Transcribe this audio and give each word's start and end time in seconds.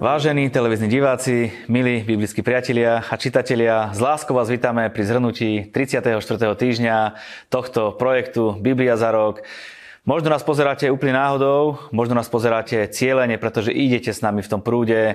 Vážení 0.00 0.48
televízni 0.48 0.88
diváci, 0.88 1.52
milí 1.68 2.00
biblickí 2.00 2.40
priatelia 2.40 3.04
a 3.04 3.20
čitatelia, 3.20 3.92
z 3.92 4.00
láskou 4.00 4.32
vás 4.32 4.48
vítame 4.48 4.88
pri 4.88 5.04
zhrnutí 5.04 5.68
34. 5.68 6.16
týždňa 6.56 7.20
tohto 7.52 7.92
projektu 8.00 8.56
Biblia 8.56 8.96
za 8.96 9.12
rok. 9.12 9.44
Možno 10.08 10.32
nás 10.32 10.40
pozeráte 10.40 10.88
úplne 10.88 11.12
náhodou, 11.12 11.76
možno 11.92 12.16
nás 12.16 12.24
pozeráte 12.24 12.88
cieľene, 12.88 13.36
pretože 13.36 13.68
idete 13.68 14.16
s 14.16 14.24
nami 14.24 14.40
v 14.40 14.48
tom 14.48 14.64
prúde, 14.64 14.96
e, 14.96 15.14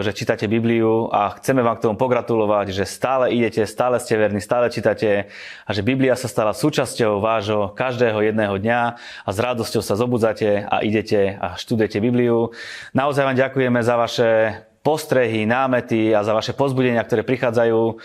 že 0.00 0.16
čítate 0.16 0.48
Bibliu 0.48 1.12
a 1.12 1.36
chceme 1.36 1.60
vám 1.60 1.76
k 1.76 1.84
tomu 1.84 2.00
pogratulovať, 2.00 2.72
že 2.72 2.88
stále 2.88 3.36
idete, 3.36 3.68
stále 3.68 4.00
ste 4.00 4.16
verní, 4.16 4.40
stále 4.40 4.72
čítate 4.72 5.28
a 5.68 5.70
že 5.76 5.84
Biblia 5.84 6.16
sa 6.16 6.24
stala 6.24 6.56
súčasťou 6.56 7.20
vášho 7.20 7.76
každého 7.76 8.24
jedného 8.24 8.56
dňa 8.56 8.80
a 8.96 9.28
s 9.28 9.36
radosťou 9.36 9.84
sa 9.84 9.92
zobudzate 9.92 10.72
a 10.72 10.80
idete 10.80 11.36
a 11.36 11.60
študujete 11.60 12.00
Bibliu. 12.00 12.48
Naozaj 12.96 13.28
vám 13.28 13.36
ďakujeme 13.36 13.80
za 13.84 14.00
vaše 14.00 14.30
postrehy, 14.80 15.44
námety 15.44 16.16
a 16.16 16.24
za 16.24 16.32
vaše 16.32 16.56
pozbudenia, 16.56 17.04
ktoré 17.04 17.28
prichádzajú. 17.28 18.00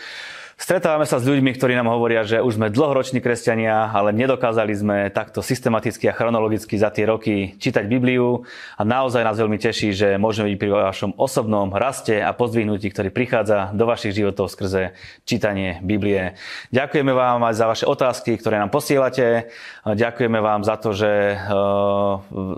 Stretávame 0.59 1.08
sa 1.08 1.23
s 1.23 1.26
ľuďmi, 1.26 1.55
ktorí 1.55 1.72
nám 1.72 1.88
hovoria, 1.88 2.27
že 2.27 2.44
už 2.44 2.59
sme 2.59 2.67
dlhoroční 2.67 3.23
kresťania, 3.23 3.95
ale 3.95 4.12
nedokázali 4.12 4.76
sme 4.76 4.98
takto 5.08 5.40
systematicky 5.40 6.12
a 6.12 6.13
chronologicky 6.13 6.76
za 6.76 6.91
tie 6.91 7.08
roky 7.08 7.55
čítať 7.55 7.88
Bibliu 7.88 8.44
a 8.76 8.84
naozaj 8.84 9.23
nás 9.23 9.40
veľmi 9.40 9.55
teší, 9.55 9.95
že 9.95 10.20
môžeme 10.20 10.52
byť 10.52 10.59
pri 10.59 10.70
vašom 10.91 11.12
osobnom 11.16 11.72
raste 11.72 12.20
a 12.20 12.36
pozdvihnutí, 12.36 12.91
ktorý 12.91 13.08
prichádza 13.08 13.72
do 13.72 13.88
vašich 13.88 14.12
životov 14.12 14.52
skrze 14.52 15.00
čítanie 15.23 15.80
Biblie. 15.80 16.36
Ďakujeme 16.76 17.16
vám 17.16 17.39
aj 17.48 17.55
za 17.55 17.66
vaše 17.72 17.86
otázky, 17.88 18.36
ktoré 18.36 18.59
nám 18.59 18.67
posielate. 18.67 19.55
Ďakujeme 19.88 20.44
vám 20.44 20.67
za 20.67 20.76
to, 20.76 20.91
že 20.91 21.39
eh, 21.39 21.48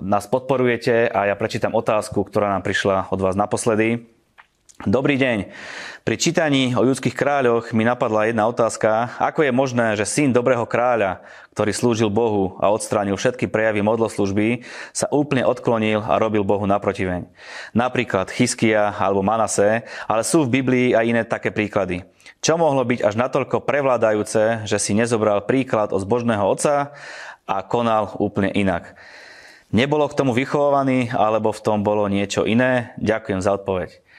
nás 0.01 0.25
podporujete 0.25 1.05
a 1.05 1.29
ja 1.29 1.37
prečítam 1.37 1.77
otázku, 1.77 2.25
ktorá 2.25 2.49
nám 2.49 2.65
prišla 2.65 3.13
od 3.13 3.21
vás 3.21 3.37
naposledy. 3.37 4.20
Dobrý 4.81 5.13
deň. 5.13 5.45
Pri 6.01 6.17
čítaní 6.17 6.73
o 6.73 6.81
ľudských 6.81 7.13
kráľoch 7.13 7.69
mi 7.69 7.85
napadla 7.85 8.25
jedna 8.25 8.49
otázka. 8.49 9.13
Ako 9.21 9.45
je 9.45 9.53
možné, 9.53 9.93
že 9.93 10.09
syn 10.09 10.33
dobrého 10.33 10.65
kráľa, 10.65 11.21
ktorý 11.53 11.69
slúžil 11.69 12.09
Bohu 12.09 12.57
a 12.57 12.73
odstránil 12.73 13.13
všetky 13.13 13.45
prejavy 13.45 13.85
modloslužby, 13.85 14.65
sa 14.89 15.05
úplne 15.13 15.45
odklonil 15.45 16.01
a 16.01 16.17
robil 16.17 16.41
Bohu 16.41 16.65
naprotiveň? 16.65 17.29
Napríklad 17.77 18.33
Chyskia 18.33 18.89
alebo 18.97 19.21
Manase, 19.21 19.85
ale 20.09 20.25
sú 20.25 20.49
v 20.49 20.65
Biblii 20.65 20.97
aj 20.97 21.05
iné 21.05 21.21
také 21.29 21.53
príklady. 21.53 22.01
Čo 22.41 22.57
mohlo 22.57 22.81
byť 22.81 23.05
až 23.05 23.13
natoľko 23.21 23.61
prevládajúce, 23.61 24.65
že 24.65 24.77
si 24.81 24.97
nezobral 24.97 25.45
príklad 25.45 25.93
od 25.93 26.01
zbožného 26.01 26.41
otca 26.41 26.97
a 27.45 27.61
konal 27.61 28.17
úplne 28.17 28.49
inak? 28.49 28.97
Nebolo 29.69 30.09
k 30.09 30.17
tomu 30.17 30.33
vychovaný, 30.33 31.13
alebo 31.13 31.53
v 31.53 31.63
tom 31.63 31.85
bolo 31.85 32.09
niečo 32.09 32.49
iné? 32.49 32.97
Ďakujem 32.97 33.45
za 33.45 33.61
odpoveď. 33.61 34.10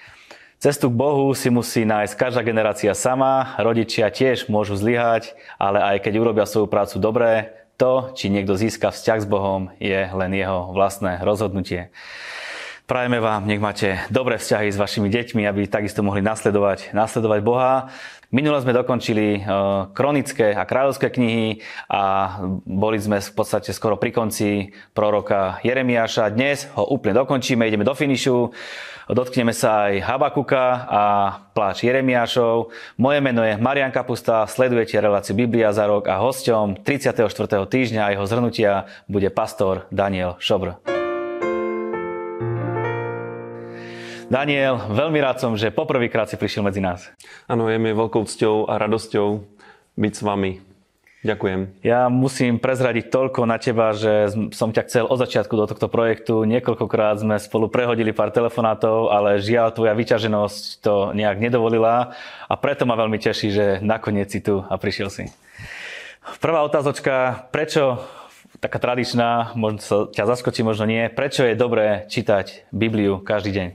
Cestu 0.63 0.95
k 0.95 0.95
Bohu 0.95 1.35
si 1.35 1.51
musí 1.51 1.83
nájsť 1.83 2.15
každá 2.15 2.47
generácia 2.47 2.95
sama, 2.95 3.59
rodičia 3.59 4.15
tiež 4.15 4.47
môžu 4.47 4.79
zlyhať, 4.79 5.35
ale 5.59 5.83
aj 5.83 6.07
keď 6.07 6.23
urobia 6.23 6.47
svoju 6.47 6.71
prácu 6.71 7.03
dobre, 7.03 7.51
to, 7.75 8.15
či 8.15 8.31
niekto 8.31 8.55
získa 8.55 8.95
vzťah 8.95 9.19
s 9.19 9.27
Bohom, 9.27 9.75
je 9.83 10.07
len 10.07 10.31
jeho 10.31 10.71
vlastné 10.71 11.19
rozhodnutie. 11.27 11.91
Prajeme 12.87 13.19
vám, 13.19 13.43
nech 13.43 13.59
máte 13.59 14.07
dobré 14.07 14.39
vzťahy 14.39 14.71
s 14.71 14.79
vašimi 14.79 15.11
deťmi, 15.11 15.43
aby 15.51 15.67
takisto 15.67 16.07
mohli 16.07 16.23
nasledovať, 16.23 16.95
nasledovať 16.95 17.41
Boha. 17.43 17.91
Minule 18.31 18.63
sme 18.63 18.71
dokončili 18.71 19.27
e, 19.39 19.41
kronické 19.91 20.55
a 20.55 20.63
kráľovské 20.63 21.11
knihy 21.11 21.59
a 21.91 22.39
boli 22.63 23.03
sme 23.03 23.19
v 23.19 23.33
podstate 23.35 23.75
skoro 23.75 23.99
pri 23.99 24.15
konci 24.15 24.71
proroka 24.95 25.59
Jeremiáša. 25.67 26.31
Dnes 26.31 26.71
ho 26.79 26.87
úplne 26.87 27.19
dokončíme, 27.19 27.67
ideme 27.67 27.83
do 27.83 27.99
finišu. 27.99 28.55
Dotkneme 29.11 29.50
sa 29.50 29.91
aj 29.91 29.98
Habakuka 29.98 30.86
a 30.86 31.03
pláč 31.50 31.83
Jeremiášov. 31.83 32.70
Moje 32.95 33.19
meno 33.19 33.42
je 33.42 33.59
Marian 33.59 33.91
Kapusta, 33.91 34.47
sledujete 34.47 34.94
reláciu 34.94 35.34
Biblia 35.34 35.75
za 35.75 35.91
rok 35.91 36.06
a 36.06 36.22
hosťom 36.22 36.87
34. 36.87 37.27
týždňa 37.66 38.15
jeho 38.15 38.25
zhrnutia 38.31 38.87
bude 39.10 39.27
pastor 39.34 39.91
Daniel 39.91 40.38
Šobr. 40.38 40.78
Daniel, 44.31 44.81
veľmi 44.88 45.19
rád 45.19 45.43
som, 45.43 45.59
že 45.59 45.75
poprvýkrát 45.75 46.31
si 46.31 46.38
prišiel 46.38 46.62
medzi 46.62 46.78
nás. 46.78 47.10
Áno, 47.50 47.66
je 47.69 47.82
mi 47.82 47.91
veľkou 47.91 48.22
cťou 48.22 48.71
a 48.71 48.78
radosťou 48.78 49.44
byť 49.98 50.12
s 50.15 50.22
vami. 50.22 50.72
Ďakujem. 51.22 51.87
Ja 51.87 52.10
musím 52.10 52.59
prezradiť 52.59 53.06
toľko 53.06 53.47
na 53.47 53.55
teba, 53.55 53.94
že 53.94 54.34
som 54.50 54.75
ťa 54.75 54.83
chcel 54.91 55.05
od 55.06 55.22
začiatku 55.22 55.55
do 55.55 55.71
tohto 55.71 55.87
projektu. 55.87 56.43
Niekoľkokrát 56.43 57.22
sme 57.22 57.38
spolu 57.38 57.71
prehodili 57.71 58.10
pár 58.10 58.34
telefonátov, 58.34 59.15
ale 59.15 59.38
žiaľ, 59.38 59.71
tvoja 59.71 59.94
vyťaženosť 59.94 60.83
to 60.83 61.15
nejak 61.15 61.38
nedovolila 61.38 62.19
a 62.50 62.55
preto 62.59 62.91
ma 62.91 62.99
veľmi 62.99 63.22
teší, 63.22 63.49
že 63.55 63.66
nakoniec 63.78 64.34
si 64.34 64.43
tu 64.43 64.66
a 64.66 64.75
prišiel 64.75 65.15
si. 65.15 65.31
Prvá 66.43 66.66
otázočka, 66.66 67.47
prečo 67.54 68.03
taká 68.59 68.83
tradičná, 68.83 69.54
možno 69.54 69.78
sa 69.78 69.97
ťa 70.10 70.27
zaskočí, 70.27 70.66
možno 70.66 70.91
nie. 70.91 71.06
Prečo 71.06 71.47
je 71.47 71.54
dobré 71.54 72.06
čítať 72.10 72.66
Bibliu 72.75 73.22
každý 73.22 73.54
deň? 73.54 73.69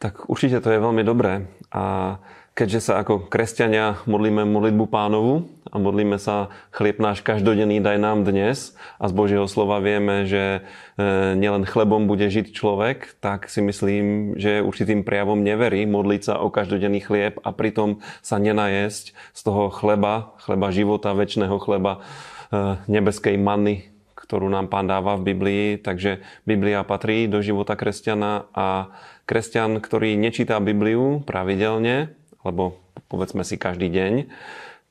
Tak 0.00 0.24
určite 0.32 0.64
to 0.64 0.72
je 0.72 0.80
veľmi 0.80 1.04
dobré. 1.04 1.52
A 1.68 2.16
keďže 2.52 2.80
sa 2.84 3.00
ako 3.00 3.32
kresťania 3.32 4.04
modlíme 4.04 4.44
modlitbu 4.44 4.84
pánovu 4.92 5.48
a 5.72 5.80
modlíme 5.80 6.20
sa 6.20 6.52
chlieb 6.68 7.00
náš 7.00 7.24
každodenný 7.24 7.80
daj 7.80 7.96
nám 7.96 8.28
dnes 8.28 8.76
a 9.00 9.08
z 9.08 9.12
Božieho 9.16 9.48
slova 9.48 9.80
vieme, 9.80 10.28
že 10.28 10.60
e, 11.00 11.32
nielen 11.32 11.64
chlebom 11.64 12.04
bude 12.04 12.28
žiť 12.28 12.52
človek, 12.52 13.16
tak 13.24 13.48
si 13.48 13.64
myslím, 13.64 14.36
že 14.36 14.60
určitým 14.60 15.00
prejavom 15.00 15.40
neverí 15.40 15.88
modliť 15.88 16.22
sa 16.28 16.34
o 16.44 16.52
každodenný 16.52 17.00
chlieb 17.00 17.40
a 17.40 17.56
pritom 17.56 18.04
sa 18.20 18.36
nenajesť 18.36 19.16
z 19.32 19.40
toho 19.40 19.72
chleba, 19.72 20.36
chleba 20.44 20.68
života, 20.68 21.16
väčšného 21.16 21.56
chleba, 21.56 22.04
e, 22.52 22.76
nebeskej 22.84 23.40
manny, 23.40 23.88
ktorú 24.12 24.52
nám 24.52 24.68
pán 24.68 24.92
dáva 24.92 25.16
v 25.16 25.32
Biblii. 25.32 25.64
Takže 25.80 26.20
Biblia 26.44 26.84
patrí 26.84 27.24
do 27.32 27.40
života 27.40 27.80
kresťana 27.80 28.44
a 28.52 28.92
kresťan, 29.24 29.80
ktorý 29.80 30.20
nečíta 30.20 30.60
Bibliu 30.60 31.24
pravidelne, 31.24 32.12
alebo 32.42 32.78
povedzme 33.08 33.46
si 33.46 33.56
každý 33.56 33.88
deň, 33.88 34.12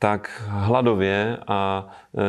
tak 0.01 0.34
hladovie 0.50 1.38
a 1.45 1.94
e, 2.09 2.23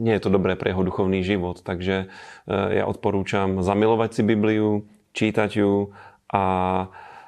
nie 0.00 0.12
je 0.16 0.22
to 0.24 0.32
dobré 0.32 0.56
pre 0.56 0.72
jeho 0.72 0.80
duchovný 0.80 1.20
život. 1.20 1.60
Takže 1.60 2.08
e, 2.08 2.46
ja 2.48 2.88
odporúčam 2.88 3.60
zamilovať 3.60 4.10
si 4.16 4.22
Bibliu, 4.24 4.88
čítať 5.12 5.50
ju 5.60 5.92
a 6.32 6.44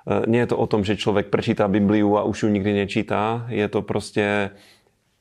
e, 0.09 0.25
nie 0.25 0.41
je 0.41 0.49
to 0.49 0.57
o 0.57 0.65
tom, 0.65 0.89
že 0.89 0.97
človek 0.97 1.29
prečíta 1.29 1.69
Bibliu 1.69 2.17
a 2.17 2.25
už 2.25 2.49
ju 2.49 2.49
nikdy 2.49 2.81
nečíta. 2.81 3.45
Je 3.53 3.69
to 3.69 3.85
proste, 3.85 4.57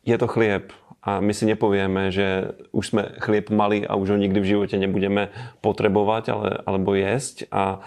je 0.08 0.16
to 0.16 0.32
chlieb. 0.32 0.72
A 1.04 1.20
my 1.20 1.36
si 1.36 1.44
nepovieme, 1.44 2.16
že 2.16 2.56
už 2.72 2.96
sme 2.96 3.04
chlieb 3.20 3.52
mali 3.52 3.84
a 3.84 4.00
už 4.00 4.16
ho 4.16 4.18
nikdy 4.18 4.40
v 4.40 4.50
živote 4.56 4.80
nebudeme 4.80 5.36
potrebovať 5.60 6.24
ale, 6.32 6.50
alebo 6.64 6.96
jesť. 6.96 7.52
A 7.52 7.84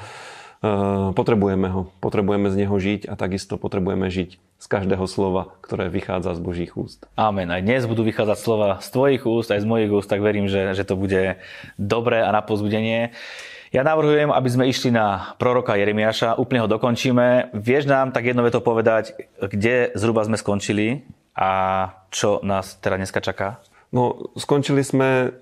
potrebujeme 1.13 1.69
ho, 1.69 1.93
potrebujeme 2.01 2.49
z 2.49 2.65
neho 2.65 2.77
žiť 2.77 3.11
a 3.11 3.15
takisto 3.15 3.61
potrebujeme 3.61 4.09
žiť 4.09 4.31
z 4.57 4.67
každého 4.67 5.05
slova, 5.05 5.53
ktoré 5.61 5.93
vychádza 5.93 6.33
z 6.33 6.41
Božích 6.41 6.73
úst. 6.81 7.05
Amen. 7.15 7.53
Aj 7.53 7.61
dnes 7.61 7.85
budú 7.85 8.03
vychádzať 8.09 8.39
slova 8.41 8.81
z 8.81 8.89
tvojich 8.89 9.23
úst, 9.29 9.53
aj 9.53 9.61
z 9.63 9.69
mojich 9.69 9.93
úst, 9.93 10.09
tak 10.09 10.25
verím, 10.25 10.49
že, 10.49 10.73
že 10.73 10.89
to 10.89 10.97
bude 10.97 11.37
dobré 11.77 12.25
a 12.25 12.33
na 12.33 12.41
pozbudenie. 12.41 13.13
Ja 13.75 13.85
navrhujem, 13.85 14.33
aby 14.33 14.49
sme 14.49 14.65
išli 14.71 14.95
na 14.95 15.37
proroka 15.37 15.77
Jeremiáša, 15.77 16.41
úplne 16.41 16.65
ho 16.65 16.69
dokončíme. 16.71 17.53
Vieš 17.53 17.85
nám 17.91 18.17
tak 18.17 18.25
jedno 18.25 18.47
veto 18.47 18.65
povedať, 18.65 19.13
kde 19.37 19.93
zhruba 19.93 20.25
sme 20.25 20.41
skončili 20.41 21.05
a 21.37 21.51
čo 22.09 22.41
nás 22.41 22.81
teda 22.81 22.97
dneska 22.97 23.21
čaká? 23.21 23.61
No, 23.93 24.33
skončili 24.41 24.81
sme 24.81 25.37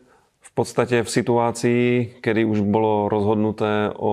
podstate 0.54 1.03
v 1.03 1.10
situácii, 1.10 1.82
kedy 2.22 2.47
už 2.47 2.62
bolo 2.62 3.10
rozhodnuté 3.10 3.91
o 3.91 4.12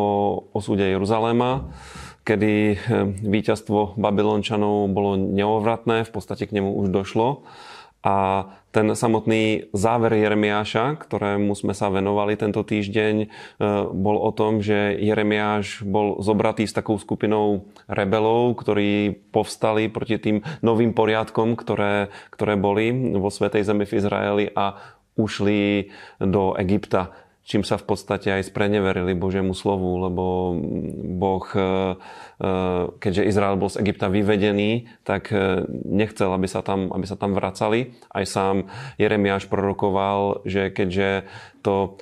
osude 0.58 0.82
Jeruzaléma, 0.82 1.70
kedy 2.26 2.54
eh, 2.54 2.78
víťazstvo 3.22 3.98
Babylončanov 3.98 4.90
bolo 4.90 5.18
neovratné, 5.18 6.04
v 6.06 6.12
podstate 6.12 6.50
k 6.50 6.58
nemu 6.58 6.74
už 6.82 6.90
došlo. 6.90 7.46
A 8.02 8.50
ten 8.74 8.90
samotný 8.98 9.70
záver 9.78 10.18
Jeremiáša, 10.18 10.98
ktorému 10.98 11.54
sme 11.54 11.78
sa 11.78 11.94
venovali 11.94 12.34
tento 12.34 12.66
týždeň, 12.66 13.16
eh, 13.22 13.28
bol 13.94 14.18
o 14.18 14.34
tom, 14.34 14.66
že 14.66 14.98
Jeremiáš 14.98 15.86
bol 15.86 16.18
zobratý 16.26 16.66
s 16.66 16.74
takou 16.74 16.98
skupinou 16.98 17.70
rebelov, 17.86 18.58
ktorí 18.58 19.14
povstali 19.30 19.94
proti 19.94 20.18
tým 20.18 20.42
novým 20.66 20.98
poriadkom, 20.98 21.54
ktoré, 21.54 22.10
ktoré 22.34 22.58
boli 22.58 23.14
vo 23.14 23.30
Svetej 23.30 23.62
zemi 23.62 23.86
v 23.86 23.94
Izraeli 24.02 24.46
a 24.58 24.98
ušli 25.22 25.94
do 26.18 26.58
Egypta, 26.58 27.14
čím 27.46 27.66
sa 27.66 27.76
v 27.76 27.84
podstate 27.84 28.32
aj 28.32 28.48
spreneverili 28.48 29.18
Božiemu 29.18 29.52
slovu, 29.58 29.98
lebo 30.00 30.56
Boh, 31.20 31.46
e, 31.52 31.60
e, 31.60 31.68
keďže 32.96 33.28
Izrael 33.28 33.58
bol 33.58 33.68
z 33.68 33.82
Egypta 33.82 34.08
vyvedený, 34.08 34.88
tak 35.02 35.34
e, 35.34 35.66
nechcel, 35.84 36.32
aby 36.32 36.48
sa 36.48 36.62
tam, 36.62 36.94
aby 36.94 37.04
sa 37.04 37.18
tam 37.18 37.34
vracali. 37.34 37.98
Aj 38.14 38.24
sám 38.24 38.70
Jeremiáš 39.02 39.50
prorokoval, 39.50 40.46
že 40.46 40.70
keďže 40.70 41.28
to 41.66 41.98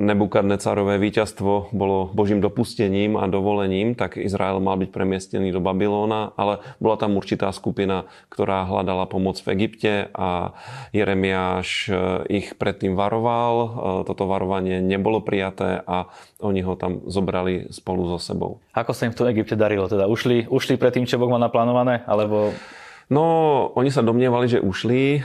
Nebukadnecarové 0.00 0.96
víťazstvo 0.96 1.70
bolo 1.76 2.08
Božím 2.16 2.40
dopustením 2.40 3.20
a 3.20 3.28
dovolením, 3.28 3.92
tak 3.92 4.16
Izrael 4.16 4.64
mal 4.64 4.80
byť 4.80 4.88
premiestnený 4.88 5.52
do 5.52 5.60
Babylóna, 5.60 6.32
ale 6.40 6.64
bola 6.80 6.96
tam 6.96 7.20
určitá 7.20 7.52
skupina, 7.52 8.08
ktorá 8.32 8.64
hľadala 8.64 9.04
pomoc 9.04 9.36
v 9.44 9.52
Egypte 9.60 10.08
a 10.16 10.56
Jeremiáš 10.96 11.68
e, 11.86 11.92
ich 12.32 12.56
predtým 12.56 12.96
varoval. 12.96 13.54
E, 13.54 13.68
toto 14.08 14.24
varovanie 14.24 14.80
nebolo 14.80 15.20
prijaté 15.20 15.84
a 15.84 16.08
oni 16.40 16.64
ho 16.64 16.72
tam 16.72 17.04
zobrali 17.04 17.68
spolu 17.68 18.08
so 18.16 18.18
sebou. 18.18 18.58
Ako 18.72 18.96
sa 18.96 19.04
im 19.04 19.12
v 19.12 19.18
tom 19.20 19.28
Egypte 19.28 19.52
darilo? 19.52 19.84
Teda 19.84 20.08
ušli, 20.08 20.48
ušli 20.48 20.80
pred 20.80 20.96
tým, 20.96 21.04
čo 21.04 21.20
Boh 21.20 21.28
mal 21.28 21.44
naplánované? 21.44 22.08
Alebo 22.08 22.56
No, 23.12 23.68
oni 23.76 23.92
sa 23.92 24.00
domnievali, 24.00 24.48
že 24.48 24.64
ušli. 24.64 25.20
Eh, 25.20 25.22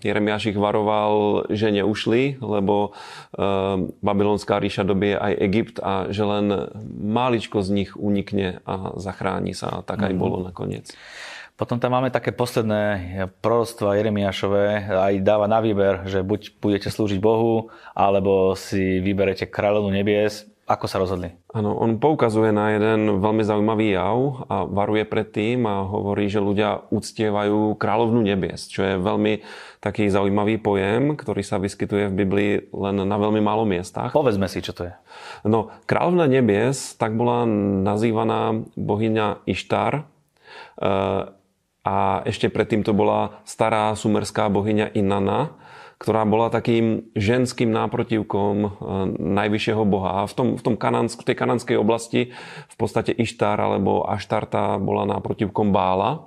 Jeremiáš 0.00 0.48
ich 0.48 0.56
varoval, 0.56 1.44
že 1.52 1.68
neušli, 1.68 2.40
lebo 2.40 2.96
eh, 3.36 3.92
babylonská 4.00 4.56
ríša 4.56 4.88
dobie 4.88 5.12
aj 5.12 5.32
Egypt 5.44 5.76
a 5.84 6.08
že 6.08 6.24
len 6.24 6.72
máličko 6.96 7.60
z 7.60 7.68
nich 7.84 7.90
unikne 7.92 8.64
a 8.64 8.96
zachráni 8.96 9.52
sa. 9.52 9.84
A 9.84 9.84
tak 9.84 10.00
aj 10.00 10.16
mm-hmm. 10.16 10.22
bolo 10.24 10.40
nakoniec. 10.40 10.88
Potom 11.52 11.76
tam 11.76 11.92
máme 11.92 12.08
také 12.08 12.32
posledné 12.32 12.82
proroctva 13.44 14.00
Jeremiášové, 14.00 14.88
aj 14.88 15.14
dáva 15.20 15.44
na 15.44 15.60
výber, 15.60 16.08
že 16.08 16.24
buď 16.24 16.58
budete 16.58 16.88
slúžiť 16.88 17.20
Bohu, 17.20 17.68
alebo 17.92 18.56
si 18.56 19.04
vyberete 19.04 19.44
kráľovnú 19.44 19.92
nebies. 19.92 20.48
Ako 20.62 20.86
sa 20.86 21.02
rozhodli? 21.02 21.34
Áno, 21.50 21.74
on 21.74 21.98
poukazuje 21.98 22.54
na 22.54 22.70
jeden 22.70 23.18
veľmi 23.18 23.42
zaujímavý 23.42 23.98
jav 23.98 24.46
a 24.46 24.62
varuje 24.62 25.02
pred 25.02 25.26
tým 25.26 25.66
a 25.66 25.82
hovorí, 25.82 26.30
že 26.30 26.38
ľudia 26.38 26.86
uctievajú 26.86 27.74
kráľovnú 27.74 28.22
nebies, 28.22 28.70
čo 28.70 28.86
je 28.86 28.94
veľmi 29.02 29.42
taký 29.82 30.06
zaujímavý 30.06 30.62
pojem, 30.62 31.18
ktorý 31.18 31.42
sa 31.42 31.58
vyskytuje 31.58 32.14
v 32.14 32.18
Biblii 32.24 32.52
len 32.70 32.96
na 33.02 33.16
veľmi 33.18 33.42
málo 33.42 33.66
miestach. 33.66 34.14
Povedzme 34.14 34.46
si, 34.46 34.62
čo 34.62 34.70
to 34.70 34.86
je. 34.86 34.94
No, 35.42 35.74
kráľovná 35.90 36.30
nebies 36.30 36.94
tak 36.94 37.18
bola 37.18 37.42
nazývaná 37.82 38.62
bohyňa 38.78 39.42
Ištar 39.50 39.92
e, 39.98 40.02
a 41.82 41.96
ešte 42.22 42.46
predtým 42.46 42.86
to 42.86 42.94
bola 42.94 43.42
stará 43.42 43.90
sumerská 43.98 44.46
bohyňa 44.46 44.94
Inanna, 44.94 45.58
ktorá 46.02 46.26
bola 46.26 46.50
takým 46.50 47.06
ženským 47.14 47.70
náprotivkom 47.70 48.54
e, 48.58 48.68
najvyššieho 49.22 49.86
boha. 49.86 50.26
A 50.26 50.26
v, 50.26 50.34
tom, 50.34 50.48
v, 50.58 50.62
tom 50.66 50.74
kanansk, 50.74 51.22
v 51.22 51.30
tej 51.30 51.36
kananskej 51.38 51.78
oblasti 51.78 52.34
v 52.66 52.74
podstate 52.74 53.14
Ištar 53.14 53.62
alebo 53.62 54.02
Aštarta 54.02 54.82
bola 54.82 55.06
náprotivkom 55.06 55.70
Bála 55.70 56.26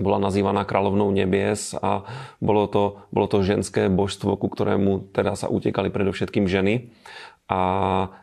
bola 0.00 0.16
nazývaná 0.16 0.64
kráľovnou 0.64 1.12
nebies 1.12 1.76
a 1.76 2.08
bolo 2.40 2.64
to, 2.64 3.04
bolo 3.12 3.28
to 3.28 3.44
ženské 3.44 3.92
božstvo, 3.92 4.40
ku 4.40 4.48
ktorému 4.48 5.12
teda 5.12 5.36
sa 5.36 5.52
utekali 5.52 5.92
predovšetkým 5.92 6.48
ženy 6.48 6.88
a 7.52 7.58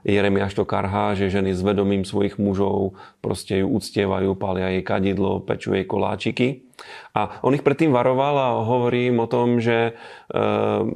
Jeremiáš 0.01 0.57
to 0.57 0.65
karhá, 0.65 1.13
že 1.13 1.29
ženy 1.29 1.53
s 1.53 1.61
vedomím 1.61 2.01
svojich 2.01 2.41
mužov 2.41 2.97
proste 3.21 3.61
ju 3.61 3.69
uctievajú, 3.69 4.33
pália 4.33 4.73
jej 4.73 4.81
kadidlo, 4.81 5.45
pečú 5.45 5.77
jej 5.77 5.85
koláčiky. 5.85 6.65
A 7.13 7.43
on 7.43 7.53
ich 7.53 7.61
predtým 7.61 7.91
varoval 7.91 8.35
a 8.39 8.63
hovorí 8.63 9.11
o 9.11 9.27
tom, 9.27 9.59
že 9.59 9.91
e, 10.31 10.41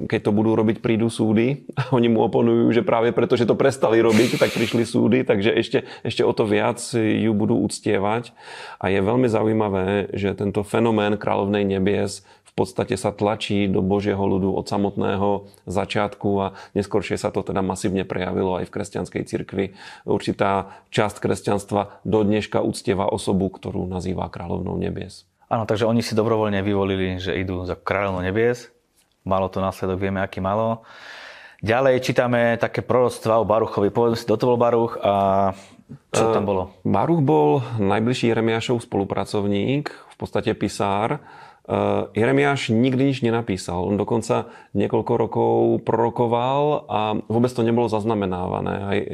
keď 0.07 0.19
to 0.23 0.31
budú 0.31 0.55
robiť, 0.55 0.79
prídu 0.79 1.11
súdy. 1.11 1.67
A 1.79 1.91
oni 1.91 2.07
mu 2.07 2.23
oponujú, 2.23 2.71
že 2.71 2.81
práve 2.81 3.11
preto, 3.11 3.35
že 3.35 3.45
to 3.45 3.59
prestali 3.59 3.99
robiť, 3.99 4.39
tak 4.39 4.55
prišli 4.55 4.87
súdy, 4.87 5.27
takže 5.27 5.51
ešte, 5.51 5.83
ešte 6.01 6.23
o 6.23 6.31
to 6.31 6.47
viac 6.47 6.79
ju 6.95 7.31
budú 7.35 7.59
uctievať. 7.59 8.31
A 8.79 8.89
je 8.89 9.03
veľmi 9.03 9.27
zaujímavé, 9.27 10.15
že 10.15 10.31
tento 10.33 10.63
fenomén 10.63 11.19
kráľovnej 11.19 11.67
nebies 11.67 12.23
v 12.53 12.61
podstate 12.61 12.93
sa 13.01 13.09
tlačí 13.09 13.65
do 13.65 13.81
Božieho 13.81 14.21
ľudu 14.21 14.53
od 14.53 14.69
samotného 14.69 15.49
začiatku 15.65 16.29
a 16.37 16.53
neskôršie 16.77 17.17
sa 17.17 17.33
to 17.33 17.41
teda 17.41 17.65
masívne 17.65 18.05
prejavilo 18.05 18.61
aj 18.61 18.69
v 18.69 18.73
kresťanskej 18.77 19.23
cirkvi. 19.25 19.65
Určitá 20.05 20.69
časť 20.93 21.17
kresťanstva 21.17 22.05
do 22.05 22.19
dneška 22.21 22.61
uctieva 22.61 23.09
osobu, 23.09 23.49
ktorú 23.49 23.89
nazýva 23.89 24.29
kráľovnou 24.29 24.77
nebies. 24.77 25.25
Áno, 25.49 25.65
takže 25.65 25.89
oni 25.89 26.05
si 26.05 26.13
dobrovoľne 26.13 26.61
vyvolili, 26.61 27.17
že 27.17 27.33
idú 27.33 27.65
za 27.65 27.73
kráľovnou 27.73 28.21
nebies. 28.21 28.69
Malo 29.25 29.49
to 29.49 29.57
následok, 29.57 29.97
vieme, 29.97 30.21
aký 30.21 30.37
malo. 30.37 30.85
Ďalej 31.65 32.05
čítame 32.05 32.61
také 32.61 32.85
proroctva 32.85 33.41
o 33.41 33.49
Baruchovi. 33.49 33.89
Povedzme 33.89 34.19
si, 34.19 34.29
kto 34.29 34.37
to 34.37 34.49
bol 34.53 34.61
Baruch 34.61 35.01
a 35.01 35.13
čo 36.13 36.29
tam 36.29 36.45
bolo? 36.45 36.77
Baruch 36.85 37.23
bol 37.25 37.65
najbližší 37.81 38.29
Jeremiášov 38.29 38.85
spolupracovník, 38.85 39.89
v 39.89 40.15
podstate 40.21 40.53
pisár 40.53 41.23
Jeremiáš 42.11 42.75
nikdy 42.75 43.07
nič 43.07 43.23
nenapísal. 43.23 43.87
On 43.87 43.95
dokonca 43.95 44.51
niekoľko 44.75 45.13
rokov 45.15 45.55
prorokoval 45.87 46.91
a 46.91 46.99
vôbec 47.31 47.55
to 47.55 47.63
nebolo 47.63 47.87
zaznamenávané. 47.87 48.75
Aj 48.83 48.99
e, 48.99 49.07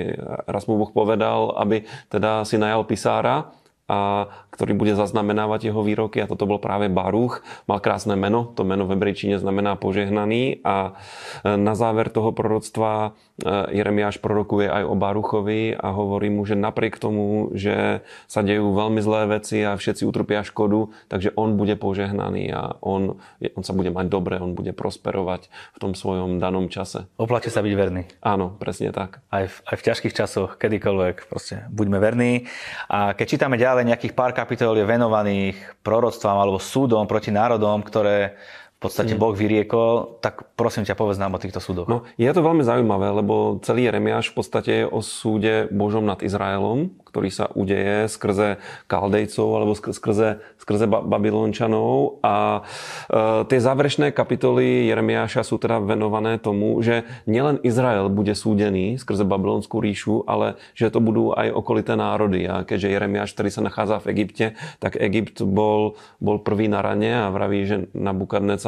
raz 0.50 0.66
mu 0.66 0.82
Boh 0.82 0.90
povedal, 0.90 1.54
aby 1.62 1.86
teda 2.10 2.42
si 2.50 2.58
najal 2.58 2.90
pisára 2.90 3.54
a 3.86 4.26
ktorý 4.60 4.76
bude 4.76 4.92
zaznamenávať 4.92 5.72
jeho 5.72 5.80
výroky 5.80 6.20
a 6.20 6.28
toto 6.28 6.44
bol 6.44 6.60
práve 6.60 6.92
Baruch. 6.92 7.40
Mal 7.64 7.80
krásne 7.80 8.20
meno, 8.20 8.44
to 8.44 8.68
meno 8.68 8.84
v 8.84 9.00
hebrejčine 9.00 9.40
znamená 9.40 9.80
požehnaný 9.80 10.60
a 10.68 11.00
e, 11.48 11.56
na 11.56 11.80
záver 11.80 12.12
toho 12.12 12.36
proroctva 12.36 13.16
e, 13.40 13.80
Jeremiáš 13.80 14.20
prorokuje 14.20 14.68
aj 14.68 14.84
o 14.84 15.00
Baruchovi 15.00 15.80
a 15.80 15.96
hovorí 15.96 16.28
mu, 16.28 16.44
že 16.44 16.60
napriek 16.60 17.00
tomu, 17.00 17.56
že 17.56 18.04
sa 18.28 18.44
dejú 18.44 18.76
veľmi 18.76 19.00
zlé 19.00 19.40
veci 19.40 19.64
a 19.64 19.80
všetci 19.80 20.04
utrpia 20.04 20.44
škodu, 20.44 20.92
takže 21.08 21.32
on 21.40 21.56
bude 21.56 21.80
požehnaný 21.80 22.52
a 22.52 22.76
on, 22.84 23.16
on 23.40 23.64
sa 23.64 23.72
bude 23.72 23.96
mať 23.96 24.12
dobre, 24.12 24.44
on 24.44 24.60
bude 24.60 24.76
prosperovať 24.76 25.48
v 25.48 25.78
tom 25.80 25.96
svojom 25.96 26.44
danom 26.44 26.68
čase. 26.68 27.08
Oplatí 27.16 27.48
sa 27.48 27.64
byť 27.64 27.74
verný. 27.80 28.12
Áno, 28.20 28.60
presne 28.60 28.92
tak. 28.92 29.24
Aj 29.32 29.48
v, 29.48 29.56
aj 29.72 29.76
v 29.80 29.86
ťažkých 29.88 30.12
časoch, 30.20 30.60
kedykoľvek, 30.60 31.32
proste 31.32 31.64
buďme 31.72 32.04
verní. 32.04 32.52
A 32.92 33.16
keď 33.16 33.26
čítame 33.40 33.56
ďalej, 33.56 33.70
ale 33.70 33.96
nejakých 33.96 34.18
pár 34.18 34.36
kapitol 34.50 34.82
je 34.82 34.90
venovaných 34.90 35.78
proroctvám 35.86 36.42
alebo 36.42 36.58
súdom 36.58 37.06
proti 37.06 37.30
národom, 37.30 37.86
ktoré 37.86 38.34
v 38.80 38.88
podstate 38.88 39.12
mm. 39.12 39.20
Boh 39.20 39.36
vyriekol, 39.36 40.24
tak 40.24 40.56
prosím 40.56 40.88
ťa, 40.88 40.96
povedz 40.96 41.20
nám 41.20 41.36
o 41.36 41.44
týchto 41.44 41.60
súdoch. 41.60 41.92
No, 41.92 42.08
je 42.16 42.32
to 42.32 42.40
veľmi 42.40 42.64
zaujímavé, 42.64 43.12
lebo 43.12 43.60
celý 43.60 43.92
Jeremiáš 43.92 44.32
v 44.32 44.36
podstate 44.40 44.72
je 44.72 44.86
o 44.88 45.04
súde 45.04 45.68
Božom 45.68 46.08
nad 46.08 46.24
Izraelom, 46.24 46.96
ktorý 47.10 47.28
sa 47.28 47.52
udeje 47.52 48.08
skrze 48.08 48.62
Kaldejcov 48.88 49.50
alebo 49.52 49.76
skrze, 49.76 50.40
skrze 50.62 50.86
Babylončanov. 50.88 52.24
A 52.24 52.64
e, 53.10 53.50
tie 53.52 53.60
záverečné 53.60 54.16
kapitoly 54.16 54.88
Jeremiáša 54.88 55.44
sú 55.44 55.60
teda 55.60 55.84
venované 55.84 56.40
tomu, 56.40 56.80
že 56.80 57.04
nielen 57.28 57.60
Izrael 57.68 58.08
bude 58.08 58.32
súdený 58.32 58.96
skrze 59.02 59.28
Babylonskú 59.28 59.84
ríšu, 59.84 60.24
ale 60.24 60.56
že 60.72 60.88
to 60.88 61.04
budú 61.04 61.36
aj 61.36 61.52
okolité 61.52 62.00
národy. 62.00 62.48
A 62.48 62.64
keďže 62.64 62.96
Jeremiáš, 62.96 63.36
ktorý 63.36 63.50
sa 63.52 63.66
nachádza 63.66 64.00
v 64.06 64.16
Egypte, 64.16 64.46
tak 64.80 64.96
Egypt 64.96 65.44
bol, 65.44 66.00
bol 66.24 66.40
prvý 66.40 66.72
na 66.72 66.80
rane 66.80 67.12
a 67.12 67.34
vraví, 67.34 67.68
že 67.68 67.78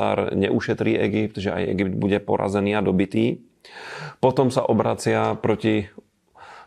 Nabukadnecár 0.01 0.33
neušetrí 0.33 0.97
Egypt, 0.97 1.37
že 1.37 1.53
aj 1.53 1.77
Egypt 1.77 1.95
bude 1.95 2.17
porazený 2.17 2.73
a 2.77 2.81
dobitý. 2.81 3.45
Potom 4.17 4.49
sa 4.49 4.65
obracia 4.65 5.37
proti 5.37 5.85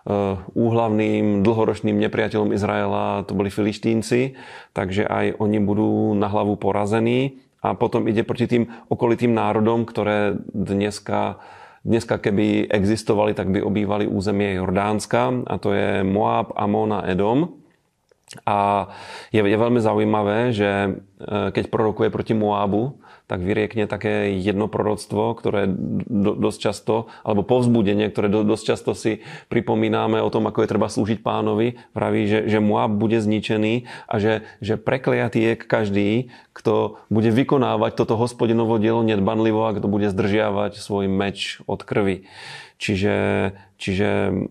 Eh, 0.05 0.37
úhlavným 0.53 1.41
dlhoročným 1.41 1.97
nepriateľom 1.97 2.53
Izraela 2.53 3.25
to 3.25 3.33
boli 3.33 3.49
filištínci, 3.49 4.37
takže 4.77 5.09
aj 5.09 5.41
oni 5.41 5.57
budú 5.65 6.13
na 6.13 6.29
hlavu 6.29 6.61
porazení 6.61 7.41
a 7.65 7.73
potom 7.73 8.05
ide 8.05 8.21
proti 8.21 8.45
tým 8.45 8.69
okolitým 8.93 9.33
národom, 9.33 9.89
ktoré 9.89 10.37
dneska 10.53 11.41
Dneska, 11.85 12.17
keby 12.17 12.73
existovali, 12.73 13.37
tak 13.37 13.53
by 13.53 13.61
obývali 13.61 14.09
územie 14.09 14.57
Jordánska 14.57 15.45
a 15.45 15.61
to 15.61 15.77
je 15.77 16.01
Moab, 16.01 16.57
Amon 16.57 16.97
a 16.97 17.05
Edom. 17.05 17.61
A 18.49 18.89
je, 19.29 19.45
je 19.45 19.59
veľmi 19.61 19.85
zaujímavé, 19.85 20.57
že 20.57 20.69
eh, 20.69 21.49
keď 21.49 21.69
prorokuje 21.69 22.09
proti 22.09 22.33
Moabu, 22.37 23.01
tak 23.25 23.41
vyriekne 23.41 23.89
také 23.89 24.37
jedno 24.37 24.69
proroctvo, 24.69 25.33
ktoré 25.33 25.65
do, 25.69 26.37
dosť 26.37 26.59
často, 26.61 26.95
alebo 27.25 27.41
povzbudenie, 27.41 28.13
ktoré 28.13 28.29
do, 28.29 28.45
dosť 28.45 28.65
často 28.65 28.93
si 28.93 29.25
pripomíname 29.49 30.21
o 30.21 30.29
tom, 30.29 30.45
ako 30.45 30.61
je 30.61 30.69
treba 30.69 30.93
slúžiť 30.93 31.25
pánovi. 31.25 31.81
Praví, 31.97 32.29
že, 32.29 32.45
že 32.45 32.61
Moab 32.61 32.93
bude 33.01 33.17
zničený 33.25 33.89
a 34.05 34.15
že, 34.21 34.45
že 34.61 34.77
prekliatý 34.77 35.41
je 35.41 35.53
každý, 35.57 36.11
kto 36.53 37.01
bude 37.09 37.33
vykonávať 37.33 37.97
toto 37.97 38.21
hospodinovo 38.21 38.77
dielo 38.77 39.01
nedbanlivo 39.01 39.65
a 39.65 39.75
kto 39.75 39.89
bude 39.89 40.13
zdržiavať 40.13 40.77
svoj 40.77 41.09
meč 41.09 41.65
od 41.65 41.81
krvi. 41.81 42.29
Čiže, 42.77 43.17
čiže 43.81 44.09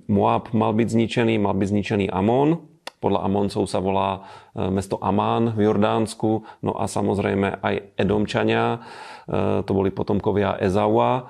Moab 0.10 0.50
mal 0.50 0.74
byť 0.74 0.88
zničený, 0.89 1.38
mal 1.38 1.53
byť 1.53 1.68
zničený 1.70 2.06
Amon, 2.10 2.73
podľa 3.03 3.27
Amoncov 3.27 3.67
sa 3.67 3.83
volá 3.83 4.24
e, 4.55 4.63
mesto 4.72 4.95
Amán 5.03 5.51
v 5.51 5.67
Jordánsku, 5.67 6.48
no 6.63 6.72
a 6.79 6.88
samozrejme 6.88 7.60
aj 7.60 8.00
Edomčania, 8.00 8.79
e, 9.27 9.60
to 9.67 9.72
boli 9.75 9.91
potomkovia 9.91 10.55
Ezaua, 10.63 11.12
e, 11.19 11.24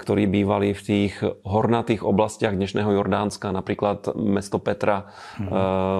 ktorí 0.00 0.24
bývali 0.24 0.72
v 0.72 0.80
tých 0.80 1.20
hornatých 1.44 2.00
oblastiach 2.00 2.56
dnešného 2.56 2.96
Jordánska, 2.96 3.52
napríklad 3.52 4.16
mesto 4.16 4.56
Petra 4.56 5.12
mm. 5.36 5.50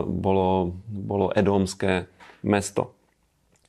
bolo, 0.09 0.81
bolo 0.89 1.29
edomské 1.37 2.09
mesto. 2.41 2.97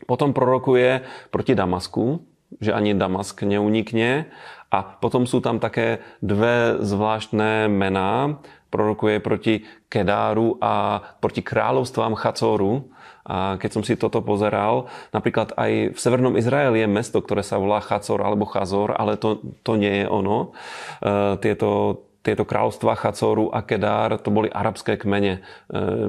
Potom 0.08 0.32
prorokuje 0.32 1.04
proti 1.28 1.54
Damasku, 1.54 2.24
že 2.58 2.74
ani 2.74 2.98
Damask 2.98 3.38
neunikne 3.46 4.32
A 4.70 4.86
potom 4.86 5.26
sú 5.26 5.42
tam 5.42 5.58
také 5.58 6.02
dve 6.22 6.78
zvláštne 6.82 7.66
mená. 7.70 8.38
Prorokuje 8.70 9.18
proti 9.18 9.66
Kedáru 9.90 10.62
a 10.62 11.02
proti 11.18 11.42
kráľovstvám 11.42 12.14
Chacoru. 12.14 12.94
A 13.30 13.62
keď 13.62 13.70
som 13.70 13.84
si 13.86 13.94
toto 13.94 14.26
pozeral, 14.26 14.90
napríklad 15.14 15.54
aj 15.54 15.94
v 15.94 15.98
Severnom 16.02 16.34
Izraeli 16.34 16.82
je 16.82 16.90
mesto, 16.90 17.22
ktoré 17.22 17.46
sa 17.46 17.62
volá 17.62 17.78
Chacor 17.78 18.26
alebo 18.26 18.50
Chazor, 18.50 18.98
ale 18.98 19.22
to, 19.22 19.38
to 19.62 19.78
nie 19.78 20.02
je 20.02 20.06
ono. 20.10 20.50
E, 20.98 21.38
tieto 21.38 21.70
tieto 22.20 22.44
kráľovstva 22.44 23.00
Chacoru 23.00 23.48
a 23.50 23.64
Kedár, 23.64 24.20
to 24.20 24.28
boli 24.28 24.52
arabské 24.52 25.00
kmene 25.00 25.40
e, 25.40 25.42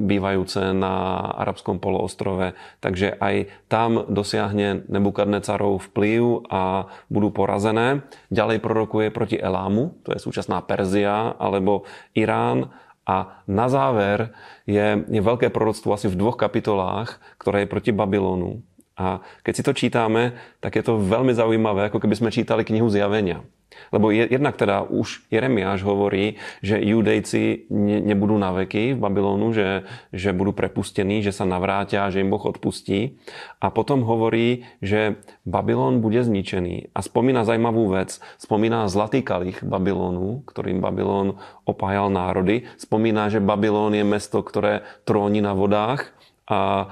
bývajúce 0.03 0.75
na 0.75 1.23
arabskom 1.39 1.79
poloostrove. 1.79 2.53
Takže 2.83 3.15
aj 3.15 3.47
tam 3.71 4.03
dosiahne 4.11 4.83
Nebukadnecarov 4.91 5.87
vplyv 5.91 6.51
a 6.51 6.91
budú 7.07 7.31
porazené. 7.31 8.03
Ďalej 8.27 8.59
prorokuje 8.59 9.07
proti 9.09 9.39
Elámu, 9.39 9.95
to 10.03 10.11
je 10.11 10.19
súčasná 10.19 10.59
Perzia, 10.67 11.31
alebo 11.39 11.87
Irán. 12.11 12.75
A 13.01 13.41
na 13.49 13.65
záver 13.65 14.29
je, 14.69 15.03
je 15.09 15.21
veľké 15.25 15.49
proroctvo 15.49 15.97
asi 15.97 16.05
v 16.05 16.19
dvoch 16.21 16.37
kapitolách, 16.37 17.17
ktoré 17.41 17.65
je 17.65 17.71
proti 17.71 17.91
Babylonu. 17.91 18.61
A 19.01 19.25
keď 19.41 19.53
si 19.57 19.65
to 19.65 19.73
čítame, 19.73 20.37
tak 20.61 20.77
je 20.77 20.85
to 20.85 21.01
veľmi 21.01 21.33
zaujímavé, 21.33 21.89
ako 21.89 21.97
keby 21.97 22.13
sme 22.13 22.29
čítali 22.29 22.61
knihu 22.61 22.85
Zjavenia. 22.85 23.41
Lebo 23.89 24.13
jednak 24.13 24.59
teda 24.59 24.85
už 24.85 25.25
Jeremiáš 25.33 25.81
hovorí, 25.81 26.37
že 26.61 26.77
judejci 26.77 27.71
ne, 27.71 27.97
nebudú 28.03 28.37
na 28.37 28.53
veky 28.53 28.93
v 28.93 28.99
Babylonu, 28.99 29.55
že, 29.55 29.87
že 30.13 30.35
budú 30.35 30.53
prepustení, 30.53 31.25
že 31.25 31.33
sa 31.33 31.47
navrátia, 31.49 32.11
že 32.13 32.21
im 32.21 32.29
Boh 32.29 32.43
odpustí. 32.43 33.17
A 33.57 33.73
potom 33.73 34.05
hovorí, 34.05 34.67
že 34.83 35.23
Babylon 35.47 36.03
bude 36.03 36.21
zničený. 36.21 36.93
A 36.93 36.99
spomína 37.01 37.47
zajímavú 37.47 37.89
vec. 37.89 38.21
Spomína 38.37 38.85
zlatý 38.91 39.25
kalich 39.25 39.63
Babylonu, 39.65 40.45
ktorým 40.45 40.83
Babylon 40.83 41.41
opájal 41.65 42.13
národy. 42.13 42.69
Spomína, 42.77 43.31
že 43.33 43.41
Babylon 43.41 43.97
je 43.97 44.05
mesto, 44.05 44.45
ktoré 44.45 44.85
tróni 45.07 45.41
na 45.41 45.57
vodách 45.57 46.13
a 46.51 46.59
e, 46.83 46.85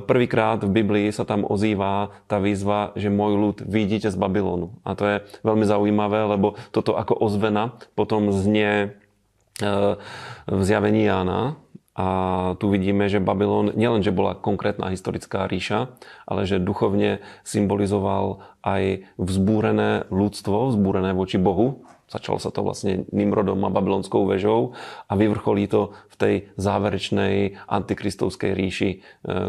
prvýkrát 0.00 0.64
v 0.64 0.80
Biblii 0.80 1.12
sa 1.12 1.28
tam 1.28 1.44
ozýva 1.44 2.08
tá 2.24 2.40
výzva, 2.40 2.96
že 2.96 3.12
môj 3.12 3.32
ľud 3.36 3.56
vidíte 3.68 4.08
z 4.08 4.16
Babylonu. 4.16 4.80
A 4.80 4.96
to 4.96 5.04
je 5.04 5.16
veľmi 5.44 5.68
zaujímavé, 5.68 6.24
lebo 6.24 6.56
toto 6.72 6.96
ako 6.96 7.12
ozvena 7.20 7.76
potom 7.92 8.32
znie 8.32 8.96
e, 9.60 9.68
v 10.48 10.60
zjavení 10.64 11.04
Jána. 11.04 11.60
A 11.94 12.08
tu 12.58 12.74
vidíme, 12.74 13.06
že 13.06 13.22
Babylon 13.22 13.70
nielenže 13.78 14.10
bola 14.10 14.34
konkrétna 14.34 14.90
historická 14.90 15.46
ríša, 15.46 15.94
ale 16.26 16.42
že 16.42 16.58
duchovne 16.58 17.22
symbolizoval 17.46 18.42
aj 18.66 19.06
vzbúrené 19.14 20.10
ľudstvo, 20.10 20.74
vzbúrené 20.74 21.14
voči 21.14 21.38
Bohu, 21.38 21.86
Začalo 22.04 22.36
sa 22.36 22.52
to 22.52 22.60
vlastne 22.60 23.08
Nimrodom 23.10 23.64
a 23.64 23.72
babylonskou 23.72 24.28
vežou 24.28 24.76
a 25.08 25.12
vyvrcholí 25.16 25.66
to 25.66 25.96
v 26.12 26.16
tej 26.20 26.34
záverečnej 26.60 27.58
antikristovskej 27.64 28.52
ríši, 28.52 28.90
e, 28.90 28.98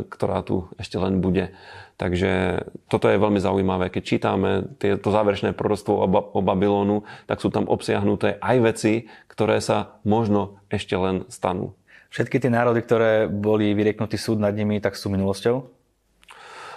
ktorá 0.08 0.42
tu 0.42 0.72
ešte 0.80 0.96
len 0.96 1.20
bude. 1.20 1.52
Takže 1.96 2.64
toto 2.92 3.08
je 3.08 3.20
veľmi 3.20 3.40
zaujímavé. 3.40 3.88
Keď 3.88 4.04
čítame 4.04 4.68
to 4.80 5.10
záverečné 5.12 5.56
prorostvo 5.56 6.04
o 6.08 6.42
Babylonu, 6.44 7.08
tak 7.24 7.40
sú 7.40 7.48
tam 7.48 7.72
obsiahnuté 7.72 8.36
aj 8.44 8.58
veci, 8.64 8.94
ktoré 9.32 9.64
sa 9.64 10.00
možno 10.04 10.60
ešte 10.68 10.96
len 11.00 11.24
stanú. 11.32 11.72
Všetky 12.12 12.40
tie 12.40 12.52
národy, 12.52 12.80
ktoré 12.84 13.28
boli 13.28 13.76
vyrieknutý 13.76 14.16
súd 14.16 14.40
nad 14.40 14.56
nimi, 14.56 14.80
tak 14.80 14.96
sú 14.96 15.12
minulosťou? 15.12 15.75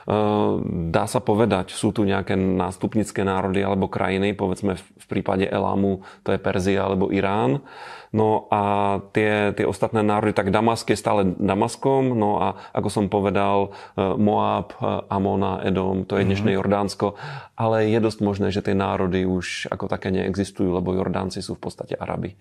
Ehm, 0.08 0.88
dá 0.88 1.04
sa 1.04 1.20
povedať, 1.20 1.76
sú 1.76 1.92
tu 1.92 2.08
nejaké 2.08 2.32
nástupnické 2.32 3.28
národy 3.28 3.60
alebo 3.60 3.92
krajiny, 3.92 4.32
povedzme 4.32 4.80
v 4.80 5.06
prípade 5.06 5.44
Elámu 5.44 6.00
to 6.24 6.32
je 6.32 6.40
Perzia 6.40 6.88
alebo 6.88 7.12
Irán. 7.12 7.60
No 8.08 8.48
a 8.48 8.96
tie, 9.12 9.52
tie 9.52 9.68
ostatné 9.68 10.00
národy, 10.00 10.32
tak 10.32 10.48
Damask 10.48 10.88
je 10.88 10.96
stále 10.96 11.36
Damaskom, 11.36 12.16
no 12.16 12.40
a 12.40 12.56
ako 12.72 12.88
som 12.88 13.12
povedal, 13.12 13.76
e, 14.00 14.00
Moab, 14.16 14.80
e, 14.80 15.04
Amona, 15.12 15.60
Edom, 15.60 16.08
to 16.08 16.16
je 16.16 16.24
mhm. 16.24 16.28
dnešné. 16.32 16.50
Jordánsko, 16.56 17.12
ale 17.52 17.92
je 17.92 18.00
dosť 18.00 18.24
možné, 18.24 18.48
že 18.48 18.64
tie 18.64 18.72
národy 18.72 19.28
už 19.28 19.68
ako 19.68 19.92
také 19.92 20.08
neexistujú, 20.08 20.72
lebo 20.72 20.96
Jordánci 20.96 21.44
sú 21.44 21.60
v 21.60 21.68
podstate 21.68 22.00
Arabi. 22.00 22.32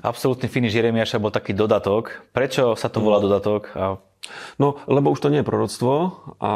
Absolutný 0.00 0.48
finish 0.48 0.72
Jeremiaša 0.72 1.20
bol 1.20 1.28
taký 1.28 1.52
dodatok. 1.52 2.32
Prečo 2.32 2.72
sa 2.80 2.88
to 2.88 3.04
volá 3.04 3.20
dodatok? 3.20 3.68
A 3.76 4.00
No, 4.60 4.76
lebo 4.86 5.10
už 5.10 5.20
to 5.20 5.32
nie 5.32 5.40
je 5.40 5.48
proroctvo 5.48 5.92
a 6.38 6.52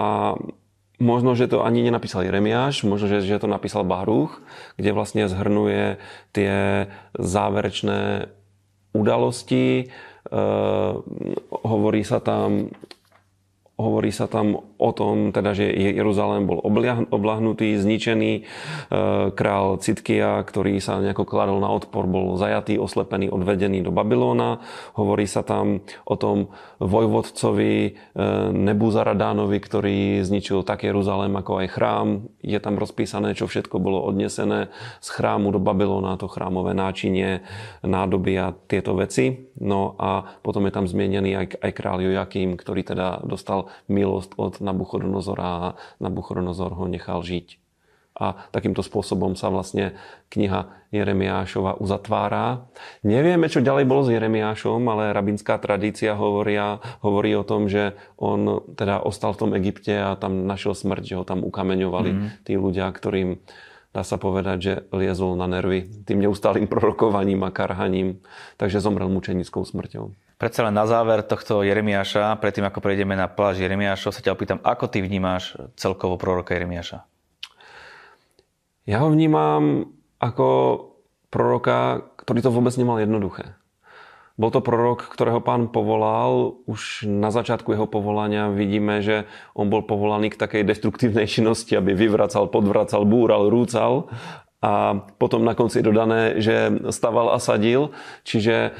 Možno, 1.02 1.34
že 1.34 1.50
to 1.50 1.66
ani 1.66 1.82
nenapísal 1.82 2.22
Jeremiáš, 2.22 2.86
možno, 2.86 3.10
že, 3.10 3.26
že 3.26 3.42
to 3.42 3.50
napísal 3.50 3.82
Baruch, 3.82 4.38
kde 4.78 4.94
vlastne 4.94 5.26
zhrnuje 5.26 5.98
tie 6.30 6.86
záverečné 7.18 8.30
udalosti. 8.94 9.66
E, 9.82 9.86
hovorí 11.50 12.06
sa 12.06 12.22
tam 12.22 12.70
Hovorí 13.74 14.14
sa 14.14 14.30
tam 14.30 14.62
o 14.78 14.90
tom, 14.94 15.34
teda, 15.34 15.50
že 15.50 15.66
Jeruzalém 15.66 16.46
bol 16.46 16.62
oblahnutý, 17.10 17.74
zničený. 17.74 18.32
E, 18.38 18.42
král 19.34 19.82
Citkia, 19.82 20.38
ktorý 20.46 20.78
sa 20.78 21.02
nejako 21.02 21.26
kladol 21.26 21.58
na 21.58 21.74
odpor, 21.74 22.06
bol 22.06 22.38
zajatý, 22.38 22.78
oslepený, 22.78 23.34
odvedený 23.34 23.82
do 23.82 23.90
Babylóna. 23.90 24.62
Hovorí 24.94 25.26
sa 25.26 25.42
tam 25.42 25.82
o 26.06 26.14
tom 26.14 26.54
vojvodcovi 26.78 27.74
e, 27.82 27.90
Nebuzaradánovi, 28.54 29.58
ktorý 29.58 30.22
zničil 30.22 30.62
tak 30.62 30.86
Jeruzalém 30.86 31.34
ako 31.34 31.66
aj 31.66 31.66
chrám. 31.74 32.30
Je 32.46 32.62
tam 32.62 32.78
rozpísané, 32.78 33.34
čo 33.34 33.50
všetko 33.50 33.82
bolo 33.82 34.06
odnesené 34.06 34.70
z 35.02 35.08
chrámu 35.10 35.50
do 35.50 35.58
Babylóna, 35.58 36.14
to 36.14 36.30
chrámové 36.30 36.78
náčinie, 36.78 37.42
nádoby 37.82 38.38
a 38.38 38.54
tieto 38.54 38.94
veci. 38.94 39.50
No 39.58 39.98
a 39.98 40.38
potom 40.46 40.62
je 40.70 40.72
tam 40.78 40.86
zmienený 40.86 41.30
aj, 41.34 41.46
aj 41.58 41.72
král 41.74 41.98
Jojakým, 41.98 42.54
ktorý 42.54 42.86
teda 42.86 43.18
dostal 43.26 43.63
milosť 43.90 44.36
od 44.36 44.62
Nabuchodonozora 44.62 45.44
a 45.44 45.66
Nabuchodonozor 46.00 46.74
ho 46.74 46.84
nechal 46.88 47.20
žiť. 47.20 47.62
A 48.14 48.46
takýmto 48.54 48.86
spôsobom 48.86 49.34
sa 49.34 49.50
vlastne 49.50 49.98
kniha 50.30 50.70
Jeremiášova 50.94 51.82
uzatvára. 51.82 52.70
Nevieme, 53.02 53.50
čo 53.50 53.58
ďalej 53.58 53.90
bolo 53.90 54.06
s 54.06 54.14
Jeremiášom, 54.14 54.86
ale 54.86 55.10
rabinská 55.10 55.58
tradícia 55.58 56.14
hovoria, 56.14 56.78
hovorí 57.02 57.34
o 57.34 57.42
tom, 57.42 57.66
že 57.66 57.98
on 58.14 58.62
teda 58.78 59.02
ostal 59.02 59.34
v 59.34 59.40
tom 59.42 59.50
Egypte 59.58 59.98
a 59.98 60.14
tam 60.14 60.46
našiel 60.46 60.78
smrť, 60.78 61.02
že 61.02 61.18
ho 61.18 61.24
tam 61.26 61.42
ukameňovali 61.42 62.10
mm. 62.14 62.26
tí 62.46 62.54
ľudia, 62.54 62.86
ktorým 62.94 63.42
dá 63.90 64.02
sa 64.06 64.14
povedať, 64.14 64.58
že 64.62 64.72
liezol 64.94 65.34
na 65.34 65.50
nervy 65.50 66.06
tým 66.06 66.22
neustálým 66.22 66.70
prorokovaním 66.70 67.42
a 67.42 67.50
karhaním, 67.50 68.22
takže 68.58 68.78
zomrel 68.78 69.10
mučenickou 69.10 69.66
smrťou. 69.66 70.14
Predsa 70.34 70.66
len 70.66 70.74
na 70.74 70.84
záver 70.84 71.22
tohto 71.22 71.62
Jeremiáša, 71.62 72.34
predtým 72.42 72.66
ako 72.66 72.82
prejdeme 72.82 73.14
na 73.14 73.30
pláž 73.30 73.62
Jeremiášov, 73.62 74.10
sa 74.10 74.20
ťa 74.20 74.34
opýtam, 74.34 74.58
ako 74.66 74.90
ty 74.90 74.98
vnímáš 74.98 75.54
celkovo 75.78 76.18
proroka 76.18 76.58
Jeremiáša? 76.58 77.06
Ja 78.84 79.00
ho 79.00 79.08
vnímam 79.08 79.94
ako 80.18 80.46
proroka, 81.30 82.04
ktorý 82.20 82.44
to 82.44 82.50
vôbec 82.52 82.74
nemal 82.76 83.00
jednoduché. 83.00 83.56
Bol 84.34 84.50
to 84.50 84.58
prorok, 84.58 85.06
ktorého 85.14 85.38
pán 85.38 85.70
povolal. 85.70 86.58
Už 86.66 87.06
na 87.06 87.30
začiatku 87.30 87.70
jeho 87.70 87.86
povolania 87.86 88.50
vidíme, 88.50 88.98
že 88.98 89.30
on 89.54 89.70
bol 89.70 89.86
povolaný 89.86 90.34
k 90.34 90.40
takej 90.42 90.66
destruktívnej 90.66 91.30
činnosti, 91.30 91.78
aby 91.78 91.94
vyvracal, 91.94 92.50
podvracal, 92.50 93.06
búral, 93.06 93.46
rúcal. 93.46 94.10
A 94.58 94.98
potom 95.22 95.46
na 95.46 95.54
konci 95.54 95.86
dodané, 95.86 96.42
že 96.42 96.82
staval 96.90 97.30
a 97.30 97.38
sadil. 97.38 97.94
Čiže 98.26 98.74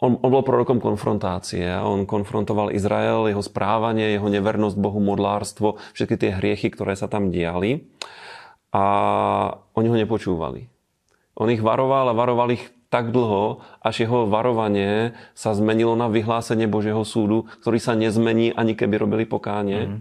on, 0.00 0.16
on 0.16 0.30
bol 0.32 0.44
prorokom 0.44 0.80
konfrontácie. 0.80 1.68
On 1.80 2.08
konfrontoval 2.08 2.72
Izrael, 2.72 3.28
jeho 3.28 3.44
správanie, 3.44 4.16
jeho 4.16 4.32
nevernosť 4.32 4.76
Bohu, 4.80 4.98
modlárstvo, 4.98 5.76
všetky 5.92 6.16
tie 6.16 6.30
hriechy, 6.36 6.72
ktoré 6.72 6.96
sa 6.96 7.06
tam 7.06 7.28
diali. 7.28 7.84
A 8.72 8.84
oni 9.76 9.86
ho 9.92 9.96
nepočúvali. 10.00 10.72
On 11.36 11.48
ich 11.52 11.60
varoval 11.60 12.10
a 12.10 12.16
varoval 12.16 12.56
ich 12.56 12.64
tak 12.90 13.14
dlho, 13.14 13.62
až 13.78 14.02
jeho 14.02 14.26
varovanie 14.26 15.14
sa 15.36 15.54
zmenilo 15.54 15.94
na 15.94 16.10
vyhlásenie 16.10 16.66
Božieho 16.66 17.06
súdu, 17.06 17.46
ktorý 17.62 17.78
sa 17.78 17.94
nezmení 17.94 18.50
ani 18.50 18.74
keby 18.74 19.06
robili 19.06 19.24
pokánie. 19.30 19.86
Mm. 19.86 19.98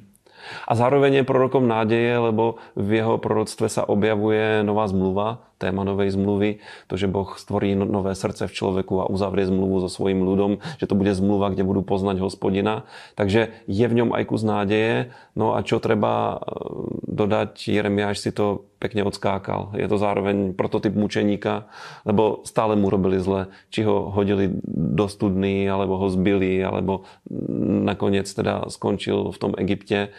A 0.66 0.72
zároveň 0.74 1.22
je 1.22 1.30
prorokom 1.30 1.70
nádeje, 1.70 2.18
lebo 2.18 2.58
v 2.74 3.04
jeho 3.04 3.22
proroctve 3.22 3.70
sa 3.70 3.86
objavuje 3.86 4.66
nová 4.66 4.90
zmluva, 4.90 5.49
téma 5.60 5.84
novej 5.84 6.16
zmluvy, 6.16 6.64
to, 6.88 6.96
že 6.96 7.12
Boh 7.12 7.36
stvorí 7.36 7.76
no- 7.76 7.84
nové 7.84 8.16
srdce 8.16 8.48
v 8.48 8.56
človeku 8.56 9.04
a 9.04 9.10
uzavrie 9.12 9.44
zmluvu 9.44 9.84
so 9.84 9.92
svojím 9.92 10.24
ľudom, 10.24 10.64
že 10.80 10.88
to 10.88 10.96
bude 10.96 11.12
zmluva, 11.12 11.52
kde 11.52 11.68
budú 11.68 11.84
poznať 11.84 12.24
hospodina. 12.24 12.88
Takže 13.20 13.52
je 13.68 13.86
v 13.86 13.98
ňom 14.00 14.16
aj 14.16 14.24
kus 14.32 14.48
nádeje. 14.48 15.12
No 15.36 15.60
a 15.60 15.62
čo 15.62 15.84
treba 15.84 16.40
e, 16.40 16.58
dodať, 17.12 17.68
Jeremiáš 17.68 18.24
si 18.24 18.32
to 18.32 18.72
pekne 18.80 19.04
odskákal. 19.04 19.76
Je 19.76 19.86
to 19.92 20.00
zároveň 20.00 20.56
prototyp 20.56 20.96
mučeníka, 20.96 21.68
lebo 22.08 22.48
stále 22.48 22.80
mu 22.80 22.88
robili 22.88 23.20
zle. 23.20 23.52
Či 23.76 23.84
ho 23.84 24.08
hodili 24.16 24.48
do 24.68 25.06
studny, 25.12 25.68
alebo 25.68 26.00
ho 26.00 26.08
zbili, 26.08 26.64
alebo 26.64 27.04
nakoniec 27.84 28.32
teda 28.32 28.72
skončil 28.72 29.36
v 29.36 29.38
tom 29.38 29.52
Egypte 29.60 30.16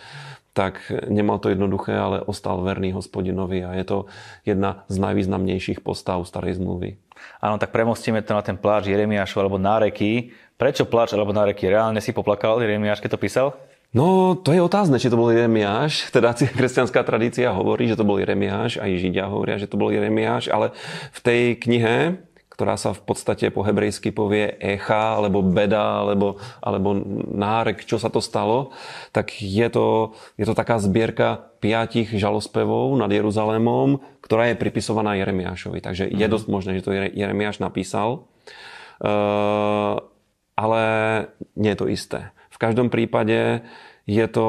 tak 0.51 0.83
nemal 1.07 1.39
to 1.39 1.55
jednoduché, 1.55 1.95
ale 1.95 2.27
ostal 2.27 2.61
verný 2.67 2.91
hospodinovi 2.91 3.63
a 3.63 3.71
je 3.79 3.85
to 3.87 3.99
jedna 4.43 4.83
z 4.91 4.97
najvýznamnejších 4.99 5.81
postav 5.81 6.27
starej 6.27 6.59
zmluvy. 6.59 6.99
Áno, 7.39 7.61
tak 7.61 7.71
premostíme 7.71 8.25
to 8.25 8.35
na 8.35 8.43
ten 8.43 8.57
pláč 8.59 8.91
Jeremiášu 8.91 9.39
alebo 9.39 9.61
náreky. 9.61 10.35
Prečo 10.57 10.89
pláč 10.89 11.15
alebo 11.15 11.31
náreky? 11.31 11.69
Reálne 11.69 12.03
si 12.03 12.11
poplakal 12.11 12.61
Jeremiáš, 12.61 13.01
keď 13.01 13.17
to 13.17 13.23
písal? 13.23 13.49
No, 13.91 14.39
to 14.39 14.55
je 14.55 14.63
otázne, 14.63 15.03
či 15.03 15.11
to 15.11 15.19
bol 15.19 15.35
Jeremiáš. 15.35 16.07
Teda 16.15 16.31
kresťanská 16.35 17.03
tradícia 17.03 17.51
hovorí, 17.51 17.91
že 17.91 17.99
to 17.99 18.07
bol 18.07 18.23
Jeremiáš, 18.23 18.79
aj 18.79 18.91
Židia 19.03 19.27
hovoria, 19.27 19.59
že 19.59 19.67
to 19.67 19.79
bol 19.79 19.91
Jeremiáš, 19.91 20.47
ale 20.51 20.71
v 21.11 21.21
tej 21.21 21.43
knihe 21.59 22.23
ktorá 22.61 22.77
sa 22.77 22.93
v 22.93 23.01
podstate 23.09 23.49
po 23.49 23.65
hebrejsky 23.65 24.13
povie 24.13 24.53
echa, 24.61 25.17
alebo 25.17 25.41
beda, 25.41 26.05
alebo, 26.05 26.37
alebo 26.61 26.93
nárek, 27.33 27.89
čo 27.89 27.97
sa 27.97 28.13
to 28.13 28.21
stalo, 28.21 28.77
tak 29.17 29.33
je 29.41 29.65
to, 29.73 30.13
je 30.37 30.45
to 30.45 30.53
taká 30.53 30.77
zbierka 30.77 31.57
piatich 31.65 32.13
žalospevov 32.13 32.93
nad 33.01 33.09
Jeruzalémom, 33.09 34.05
ktorá 34.21 34.53
je 34.53 34.61
pripisovaná 34.61 35.17
Jeremiášovi. 35.17 35.81
Takže 35.81 36.13
mm-hmm. 36.13 36.21
je 36.21 36.27
mhm. 36.29 36.33
dosť 36.37 36.47
možné, 36.53 36.71
že 36.77 36.85
to 36.85 36.93
Jeremiáš 36.93 37.65
napísal. 37.65 38.29
Uh, 39.01 40.05
ale 40.53 40.83
nie 41.57 41.73
je 41.73 41.81
to 41.81 41.89
isté. 41.89 42.29
V 42.53 42.61
každom 42.61 42.93
prípade 42.93 43.65
je 44.05 44.27
to, 44.29 44.49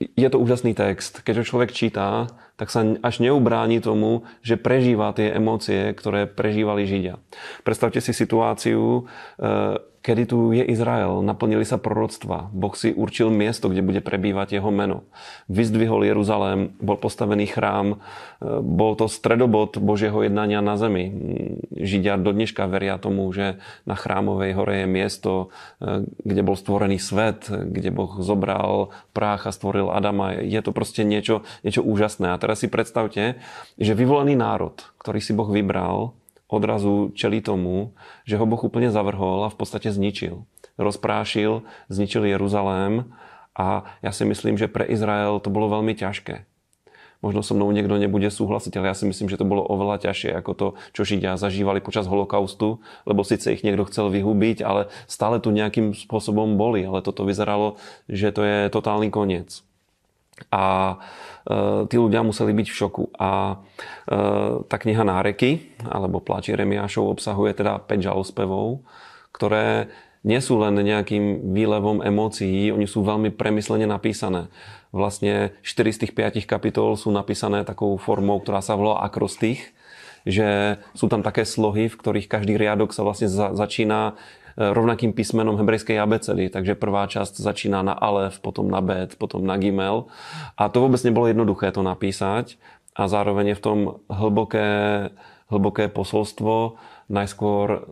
je 0.00 0.28
to 0.32 0.40
úžasný 0.40 0.72
text. 0.72 1.20
Keď 1.20 1.44
ho 1.44 1.44
človek 1.44 1.76
číta, 1.76 2.32
tak 2.56 2.72
sa 2.72 2.84
až 3.04 3.20
neubráni 3.20 3.84
tomu, 3.84 4.24
že 4.40 4.56
prežíva 4.56 5.12
tie 5.12 5.36
emócie, 5.36 5.92
ktoré 5.92 6.24
prežívali 6.24 6.88
Židia. 6.88 7.20
Predstavte 7.64 8.00
si 8.00 8.16
situáciu, 8.16 9.04
e, 9.40 9.80
kedy 10.00 10.22
tu 10.32 10.38
je 10.56 10.64
Izrael, 10.64 11.20
naplnili 11.20 11.64
sa 11.68 11.76
proroctva, 11.76 12.48
Boh 12.56 12.72
si 12.72 12.96
určil 12.96 13.28
miesto, 13.28 13.68
kde 13.68 13.84
bude 13.84 14.00
prebývať 14.00 14.56
jeho 14.56 14.72
meno. 14.72 15.04
Vyzdvihol 15.52 16.08
Jeruzalém, 16.08 16.72
bol 16.80 16.96
postavený 16.96 17.44
chrám, 17.52 18.00
e, 18.40 18.58
bol 18.64 18.96
to 18.96 19.12
stredobod 19.12 19.76
Božieho 19.76 20.24
jednania 20.24 20.64
na 20.64 20.80
zemi. 20.80 21.12
Židia 21.76 22.16
do 22.16 22.32
dneška 22.32 22.64
veria 22.64 22.96
tomu, 22.96 23.28
že 23.28 23.60
na 23.84 23.92
chrámovej 23.92 24.56
hore 24.56 24.74
je 24.84 24.88
miesto, 24.88 25.32
e, 25.84 26.08
kde 26.24 26.40
bol 26.40 26.56
stvorený 26.56 26.96
svet, 26.96 27.52
kde 27.52 27.92
Boh 27.92 28.16
zobral 28.24 28.96
prách 29.12 29.52
a 29.52 29.54
stvoril 29.54 29.92
Adama. 29.92 30.32
Je 30.40 30.60
to 30.64 30.72
proste 30.72 31.04
niečo, 31.04 31.44
niečo 31.60 31.84
úžasné. 31.84 32.32
A 32.32 32.40
teraz 32.40 32.64
si 32.64 32.72
predstavte, 32.72 33.36
že 33.76 33.92
vyvolený 33.92 34.32
národ, 34.32 34.80
ktorý 34.96 35.20
si 35.20 35.36
Boh 35.36 35.52
vybral, 35.52 36.16
odrazu 36.50 37.14
čelí 37.14 37.40
tomu, 37.40 37.94
že 38.26 38.36
ho 38.36 38.44
Boh 38.44 38.60
úplne 38.60 38.90
zavrhol 38.90 39.46
a 39.46 39.52
v 39.52 39.56
podstate 39.56 39.94
zničil. 39.94 40.44
Rozprášil, 40.76 41.62
zničil 41.86 42.26
Jeruzalém 42.26 43.08
a 43.54 43.86
ja 44.02 44.10
si 44.10 44.26
myslím, 44.26 44.58
že 44.58 44.66
pre 44.66 44.84
Izrael 44.90 45.38
to 45.38 45.48
bolo 45.48 45.70
veľmi 45.70 45.94
ťažké. 45.94 46.50
Možno 47.20 47.44
so 47.44 47.52
mnou 47.52 47.68
niekto 47.68 48.00
nebude 48.00 48.32
súhlasiť, 48.32 48.80
ale 48.80 48.90
ja 48.90 48.96
si 48.96 49.04
myslím, 49.04 49.28
že 49.28 49.36
to 49.36 49.44
bolo 49.44 49.60
oveľa 49.60 50.08
ťažšie 50.08 50.32
ako 50.40 50.52
to, 50.56 50.66
čo 50.96 51.04
Židia 51.04 51.36
zažívali 51.36 51.84
počas 51.84 52.08
holokaustu, 52.08 52.80
lebo 53.04 53.20
síce 53.28 53.52
ich 53.52 53.60
niekto 53.60 53.84
chcel 53.92 54.08
vyhubiť, 54.08 54.64
ale 54.64 54.88
stále 55.04 55.36
tu 55.36 55.52
nejakým 55.52 55.92
spôsobom 55.92 56.56
boli, 56.56 56.80
ale 56.80 57.04
toto 57.04 57.28
vyzeralo, 57.28 57.76
že 58.08 58.32
to 58.32 58.40
je 58.40 58.58
totálny 58.72 59.12
koniec. 59.12 59.60
A 60.48 60.96
e, 61.44 61.84
tí 61.90 62.00
ľudia 62.00 62.24
museli 62.24 62.56
byť 62.56 62.68
v 62.72 62.78
šoku. 62.80 63.04
A 63.20 63.30
e, 63.52 63.54
tá 64.64 64.76
kniha 64.80 65.04
Náreky, 65.04 65.76
alebo 65.84 66.24
Pláči 66.24 66.56
Remiášov, 66.56 67.20
obsahuje 67.20 67.52
teda 67.60 67.84
5 67.84 68.06
žalospevov, 68.08 68.80
ktoré 69.36 69.92
nie 70.20 70.40
sú 70.40 70.60
len 70.60 70.76
nejakým 70.76 71.52
výlevom 71.56 72.04
emócií, 72.04 72.68
oni 72.68 72.84
sú 72.84 73.00
veľmi 73.00 73.32
premyslene 73.32 73.88
napísané. 73.88 74.52
Vlastne 74.92 75.56
4 75.64 75.96
z 75.96 75.98
tých 76.06 76.12
5 76.12 76.44
kapitol 76.44 76.96
sú 77.00 77.08
napísané 77.08 77.64
takou 77.64 77.96
formou, 77.96 78.36
ktorá 78.40 78.60
sa 78.60 78.76
volá 78.76 79.00
akrostých, 79.00 79.72
že 80.28 80.76
sú 80.92 81.08
tam 81.08 81.24
také 81.24 81.48
slohy, 81.48 81.88
v 81.88 81.96
ktorých 81.96 82.28
každý 82.28 82.60
riadok 82.60 82.92
sa 82.92 83.00
vlastne 83.00 83.32
za, 83.32 83.56
začína 83.56 84.20
rovnakým 84.60 85.16
písmenom 85.16 85.56
hebrejskej 85.56 85.96
abecedy. 85.96 86.52
Takže 86.52 86.76
prvá 86.76 87.08
časť 87.08 87.40
začína 87.40 87.80
na 87.80 87.96
alef, 87.96 88.44
potom 88.44 88.68
na 88.68 88.84
bet, 88.84 89.16
potom 89.16 89.40
na 89.40 89.56
gimel. 89.56 90.12
A 90.60 90.68
to 90.68 90.84
vôbec 90.84 91.00
nebolo 91.00 91.32
jednoduché 91.32 91.72
to 91.72 91.80
napísať. 91.80 92.60
A 92.92 93.08
zároveň 93.08 93.56
je 93.56 93.58
v 93.58 93.64
tom 93.64 93.78
hlboké, 94.12 94.68
hlboké 95.48 95.88
posolstvo. 95.88 96.76
Najskôr 97.08 97.88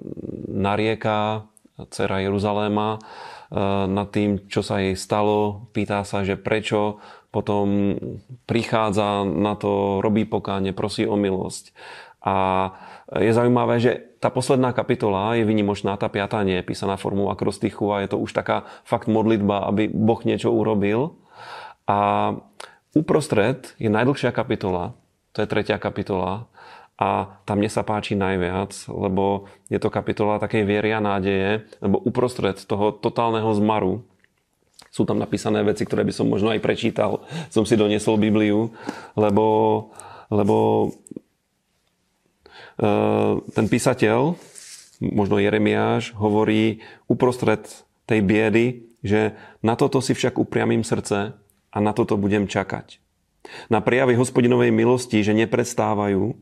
narieka 0.52 1.48
dcera 1.88 2.20
Jeruzaléma 2.20 2.98
e, 2.98 3.00
nad 3.88 4.09
tým, 4.12 4.44
čo 4.50 4.61
sa 4.61 4.83
jej 4.83 4.98
stalo. 4.98 5.70
Pýta 5.72 6.04
sa, 6.04 6.26
že 6.26 6.37
prečo 6.37 7.00
potom 7.31 7.94
prichádza 8.48 9.24
na 9.24 9.54
to, 9.54 10.00
robí 10.00 10.24
pokáne, 10.24 10.72
prosí 10.72 11.04
o 11.04 11.14
milosť. 11.14 11.76
A 12.29 12.35
je 13.17 13.33
zaujímavé, 13.33 13.81
že 13.81 13.93
tá 14.21 14.29
posledná 14.29 14.77
kapitola 14.77 15.33
je 15.33 15.49
vynimočná, 15.49 15.97
tá 15.97 16.12
piatá 16.12 16.45
nie 16.45 16.61
je 16.61 16.69
písaná 16.69 17.01
formou 17.01 17.33
akrostichu 17.33 17.88
a 17.88 18.05
je 18.05 18.12
to 18.12 18.21
už 18.21 18.37
taká 18.37 18.69
fakt 18.85 19.09
modlitba, 19.09 19.64
aby 19.64 19.88
Boh 19.88 20.21
niečo 20.29 20.53
urobil. 20.53 21.17
A 21.88 22.37
uprostred 22.93 23.73
je 23.81 23.88
najdlhšia 23.88 24.29
kapitola, 24.37 24.93
to 25.33 25.41
je 25.41 25.49
tretia 25.49 25.81
kapitola, 25.81 26.53
a 26.99 27.38
tam 27.47 27.62
mne 27.62 27.71
sa 27.71 27.87
páči 27.87 28.19
najviac, 28.19 28.75
lebo 28.91 29.47
je 29.71 29.79
to 29.79 29.87
kapitola 29.87 30.43
takej 30.43 30.67
viery 30.67 30.91
a 30.91 30.99
nádeje, 30.99 31.71
lebo 31.79 32.03
uprostred 32.03 32.59
toho 32.67 32.91
totálneho 32.91 33.47
zmaru 33.55 34.03
sú 34.91 35.07
tam 35.07 35.23
napísané 35.23 35.62
veci, 35.62 35.87
ktoré 35.87 36.03
by 36.03 36.11
som 36.11 36.27
možno 36.27 36.51
aj 36.51 36.59
prečítal. 36.59 37.23
Som 37.55 37.62
si 37.62 37.79
doniesol 37.79 38.19
Bibliu, 38.19 38.75
lebo, 39.14 39.47
lebo 40.27 40.91
ten 42.79 43.67
písateľ, 43.67 44.38
možno 45.03 45.43
Jeremiáš, 45.43 46.14
hovorí 46.14 46.83
uprostred 47.11 47.67
tej 48.07 48.23
biedy, 48.23 48.67
že 49.03 49.35
na 49.62 49.75
toto 49.75 49.99
si 49.99 50.14
však 50.14 50.38
upriamím 50.38 50.87
srdce 50.87 51.35
a 51.71 51.79
na 51.79 51.93
toto 51.95 52.14
budem 52.14 52.47
čakať. 52.47 53.03
Na 53.71 53.83
prijavy 53.83 54.19
hospodinovej 54.19 54.75
milosti, 54.75 55.23
že 55.23 55.35
nepredstávajú, 55.35 56.35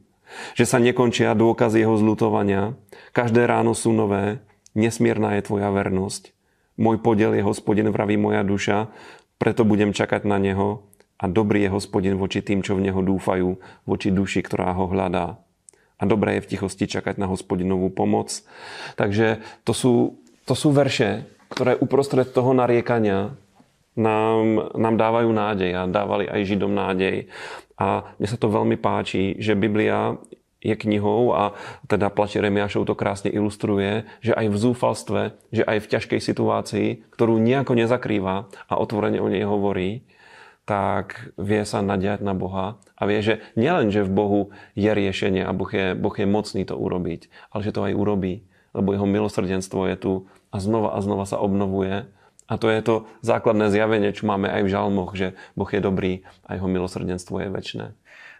že 0.59 0.65
sa 0.67 0.77
nekončia 0.83 1.37
dôkazy 1.39 1.85
jeho 1.87 1.97
zlutovania, 1.97 2.75
každé 3.17 3.47
ráno 3.47 3.73
sú 3.73 3.95
nové, 3.95 4.43
nesmierna 4.75 5.39
je 5.39 5.47
tvoja 5.47 5.71
vernosť. 5.73 6.35
Môj 6.77 7.01
podiel 7.01 7.33
je 7.33 7.47
hospodin, 7.47 7.89
vraví 7.89 8.21
moja 8.21 8.45
duša, 8.45 8.93
preto 9.41 9.65
budem 9.65 9.97
čakať 9.97 10.29
na 10.29 10.37
neho 10.37 10.85
a 11.17 11.25
dobrý 11.31 11.65
je 11.65 11.73
hospodin 11.73 12.21
voči 12.21 12.45
tým, 12.45 12.61
čo 12.61 12.77
v 12.77 12.91
neho 12.91 13.01
dúfajú, 13.01 13.57
voči 13.89 14.13
duši, 14.13 14.45
ktorá 14.45 14.77
ho 14.77 14.91
hľadá 14.93 15.46
a 15.97 16.03
dobré 16.05 16.39
je 16.39 16.45
v 16.45 16.51
tichosti 16.57 16.85
čakať 16.85 17.17
na 17.17 17.27
hospodinovú 17.29 17.89
pomoc. 17.89 18.45
Takže 19.01 19.41
to 19.65 19.73
sú, 19.73 19.95
to 20.45 20.53
sú 20.53 20.73
verše, 20.73 21.25
ktoré 21.49 21.79
uprostred 21.79 22.29
toho 22.31 22.53
nariekania 22.53 23.33
nám, 23.97 24.77
nám 24.77 24.95
dávajú 25.01 25.31
nádej 25.33 25.73
a 25.73 25.83
dávali 25.89 26.29
aj 26.29 26.45
Židom 26.45 26.73
nádej. 26.77 27.33
A 27.81 28.13
mne 28.21 28.29
sa 28.29 28.37
to 28.37 28.53
veľmi 28.53 28.77
páči, 28.77 29.37
že 29.41 29.57
Biblia 29.57 30.21
je 30.61 30.75
knihou 30.75 31.37
a 31.37 31.55
teda 31.87 32.11
Plač 32.11 32.37
Remiášov 32.37 32.89
to 32.89 32.99
krásne 32.99 33.31
ilustruje, 33.31 34.09
že 34.25 34.35
aj 34.35 34.47
v 34.51 34.57
zúfalstve, 34.57 35.23
že 35.53 35.63
aj 35.63 35.79
v 35.85 35.91
ťažkej 35.95 36.21
situácii, 36.21 36.89
ktorú 37.13 37.39
nejako 37.39 37.77
nezakrýva 37.79 38.51
a 38.67 38.75
otvorene 38.75 39.23
o 39.23 39.29
nej 39.31 39.45
hovorí, 39.47 40.03
tak 40.67 41.31
vie 41.39 41.63
sa 41.63 41.79
nadiať 41.79 42.27
na 42.27 42.35
Boha 42.35 42.83
a 42.99 43.03
vie, 43.07 43.23
že 43.23 43.35
nielen, 43.55 43.95
že 43.95 44.03
v 44.03 44.11
Bohu 44.11 44.41
je 44.75 44.91
riešenie 44.91 45.47
a 45.47 45.55
Boh 45.55 45.71
je, 45.71 45.95
boh 45.95 46.13
je 46.13 46.27
mocný 46.27 46.67
to 46.67 46.75
urobiť, 46.75 47.31
ale 47.55 47.63
že 47.63 47.71
to 47.71 47.87
aj 47.87 47.95
urobí, 47.95 48.43
lebo 48.75 48.91
jeho 48.91 49.07
milosrdenstvo 49.07 49.87
je 49.87 49.97
tu 49.97 50.13
a 50.51 50.59
znova 50.59 50.99
a 50.99 50.99
znova 50.99 51.25
sa 51.25 51.39
obnovuje. 51.39 52.11
A 52.47 52.55
to 52.59 52.67
je 52.71 52.83
to 52.83 52.95
základné 53.23 53.71
zjavenie, 53.71 54.11
čo 54.11 54.27
máme 54.27 54.51
aj 54.51 54.63
v 54.67 54.73
žalmoch, 54.75 55.15
že 55.15 55.39
Boh 55.55 55.71
je 55.71 55.81
dobrý 55.83 56.13
a 56.47 56.59
jeho 56.59 56.67
milosrdenstvo 56.67 57.47
je 57.47 57.49
väčšie. 57.51 57.85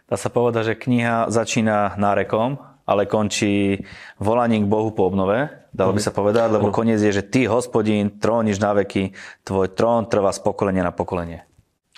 Dá 0.07 0.15
sa 0.15 0.31
povedať, 0.31 0.75
že 0.75 0.79
kniha 0.79 1.31
začína 1.31 1.95
nárekom, 1.99 2.59
ale 2.87 3.03
končí 3.07 3.83
volaním 4.19 4.67
k 4.67 4.71
Bohu 4.71 4.95
po 4.95 5.11
obnove, 5.11 5.51
dalo 5.75 5.91
by 5.91 5.99
sa 6.03 6.15
povedať, 6.15 6.55
lebo 6.55 6.71
koniec 6.71 7.03
je, 7.03 7.11
že 7.11 7.23
ty, 7.23 7.43
hospodín, 7.47 8.15
tróniš 8.15 8.63
na 8.63 8.71
veky, 8.75 9.11
tvoj 9.43 9.75
trón 9.75 10.07
trvá 10.07 10.31
z 10.31 10.39
pokolenia 10.39 10.87
na 10.87 10.95
pokolenie. 10.95 11.46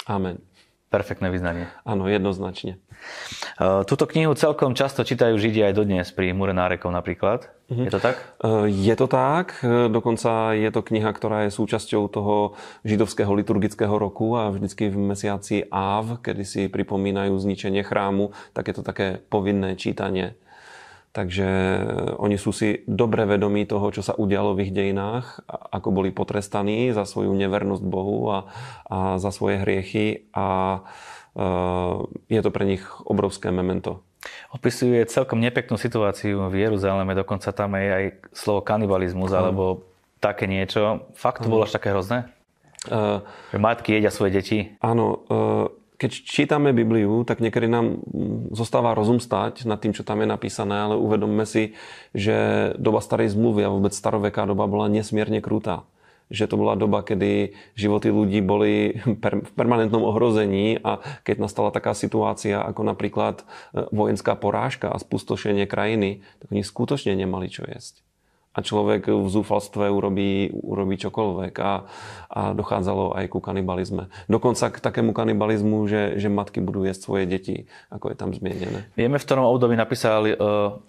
Amen. 0.09 0.41
Perfektné 0.89 1.29
vyznanie. 1.29 1.69
Áno, 1.85 2.09
jednoznačne. 2.09 2.81
E, 3.61 3.85
túto 3.85 4.09
knihu 4.09 4.33
celkom 4.33 4.73
často 4.73 5.05
čítajú 5.05 5.37
Židia 5.37 5.69
aj 5.69 5.77
dodnes 5.77 6.09
pri 6.09 6.33
Mure 6.33 6.49
nárekov 6.49 6.89
napríklad. 6.89 7.45
Uh-huh. 7.69 7.85
Je 7.85 7.93
to 7.93 8.01
tak? 8.01 8.17
E, 8.41 8.73
je 8.73 8.95
to 8.97 9.05
tak. 9.05 9.61
E, 9.61 9.85
dokonca 9.85 10.57
je 10.57 10.65
to 10.73 10.81
kniha, 10.81 11.13
ktorá 11.13 11.45
je 11.45 11.53
súčasťou 11.53 12.09
toho 12.09 12.57
židovského 12.81 13.29
liturgického 13.37 13.93
roku 14.01 14.33
a 14.33 14.49
vždycky 14.49 14.89
v 14.89 15.13
mesiaci 15.13 15.69
Áv, 15.69 16.25
kedy 16.25 16.41
si 16.41 16.61
pripomínajú 16.73 17.37
zničenie 17.37 17.85
chrámu, 17.85 18.33
tak 18.57 18.73
je 18.73 18.81
to 18.81 18.83
také 18.83 19.21
povinné 19.29 19.77
čítanie 19.77 20.33
Takže 21.09 21.49
oni 22.21 22.37
sú 22.37 22.53
si 22.53 22.85
dobre 22.85 23.25
vedomí 23.25 23.65
toho, 23.65 23.89
čo 23.89 24.05
sa 24.05 24.13
udialo 24.13 24.53
v 24.53 24.69
ich 24.69 24.73
dejinách, 24.73 25.41
ako 25.49 25.89
boli 25.89 26.13
potrestaní 26.13 26.93
za 26.93 27.01
svoju 27.01 27.33
nevernosť 27.33 27.81
Bohu 27.81 28.29
a, 28.29 28.39
a 28.85 28.97
za 29.17 29.33
svoje 29.33 29.57
hriechy 29.57 30.29
a 30.37 30.79
uh, 31.33 32.05
je 32.29 32.41
to 32.45 32.53
pre 32.53 32.61
nich 32.69 32.85
obrovské 33.09 33.49
memento. 33.49 34.05
Opisuje 34.53 35.01
celkom 35.09 35.41
nepeknú 35.41 35.81
situáciu 35.81 36.45
v 36.45 36.69
Jeruzaleme, 36.69 37.17
dokonca 37.17 37.49
tam 37.57 37.73
je 37.73 37.89
aj 37.89 38.05
slovo 38.29 38.61
kanibalizmus, 38.61 39.33
hmm. 39.33 39.39
alebo 39.39 39.89
také 40.21 40.45
niečo. 40.45 41.09
Fakt 41.17 41.41
to 41.41 41.49
bolo 41.49 41.65
až 41.65 41.73
také 41.73 41.89
hrozné? 41.89 42.29
Uh, 42.85 43.25
že 43.49 43.57
matky 43.57 43.97
jedia 43.97 44.13
svoje 44.13 44.37
deti? 44.37 44.57
Áno, 44.77 45.25
uh, 45.25 45.73
keď 45.99 46.11
čítame 46.23 46.71
Bibliu, 46.71 47.27
tak 47.27 47.43
niekedy 47.43 47.67
nám 47.67 47.99
zostáva 48.55 48.95
rozum 48.95 49.19
stať 49.19 49.67
nad 49.67 49.83
tým, 49.83 49.91
čo 49.91 50.07
tam 50.07 50.23
je 50.23 50.31
napísané, 50.31 50.87
ale 50.87 50.95
uvedomme 50.95 51.43
si, 51.43 51.75
že 52.15 52.71
doba 52.79 53.03
starej 53.03 53.35
zmluvy 53.35 53.67
a 53.67 53.73
vôbec 53.75 53.91
staroveká 53.91 54.47
doba 54.47 54.63
bola 54.71 54.87
nesmierne 54.87 55.43
krutá. 55.43 55.83
Že 56.31 56.45
to 56.45 56.55
bola 56.55 56.79
doba, 56.79 57.03
kedy 57.03 57.51
životy 57.75 58.15
ľudí 58.15 58.39
boli 58.39 58.95
v 59.27 59.51
permanentnom 59.59 60.07
ohrození 60.07 60.79
a 60.79 61.03
keď 61.27 61.43
nastala 61.43 61.67
taká 61.75 61.91
situácia 61.91 62.63
ako 62.63 62.87
napríklad 62.87 63.43
e, 63.43 63.43
vojenská 63.91 64.39
porážka 64.39 64.93
a 64.93 65.01
spustošenie 65.01 65.67
krajiny, 65.67 66.23
tak 66.39 66.47
oni 66.55 66.63
skutočne 66.63 67.11
nemali 67.11 67.51
čo 67.51 67.67
jesť 67.67 68.07
a 68.59 68.65
človek 68.65 69.07
v 69.07 69.27
zúfalstve 69.31 69.87
urobí, 69.87 70.51
urobí 70.51 70.99
čokoľvek 70.99 71.53
a, 71.63 71.87
a 72.27 72.41
dochádzalo 72.51 73.15
aj 73.15 73.25
ku 73.31 73.39
kanibalizme. 73.39 74.11
Dokonca 74.27 74.67
k 74.67 74.83
takému 74.83 75.15
kanibalizmu, 75.15 75.87
že, 75.87 76.19
že 76.19 76.27
matky 76.27 76.59
budú 76.59 76.83
jesť 76.83 77.07
svoje 77.07 77.23
deti, 77.23 77.71
ako 77.87 78.11
je 78.11 78.15
tam 78.19 78.35
zmienené. 78.35 78.91
Vieme, 78.99 79.15
v 79.15 79.23
ktorom 79.23 79.47
období 79.47 79.79
napísal, 79.79 80.27
e, 80.27 80.35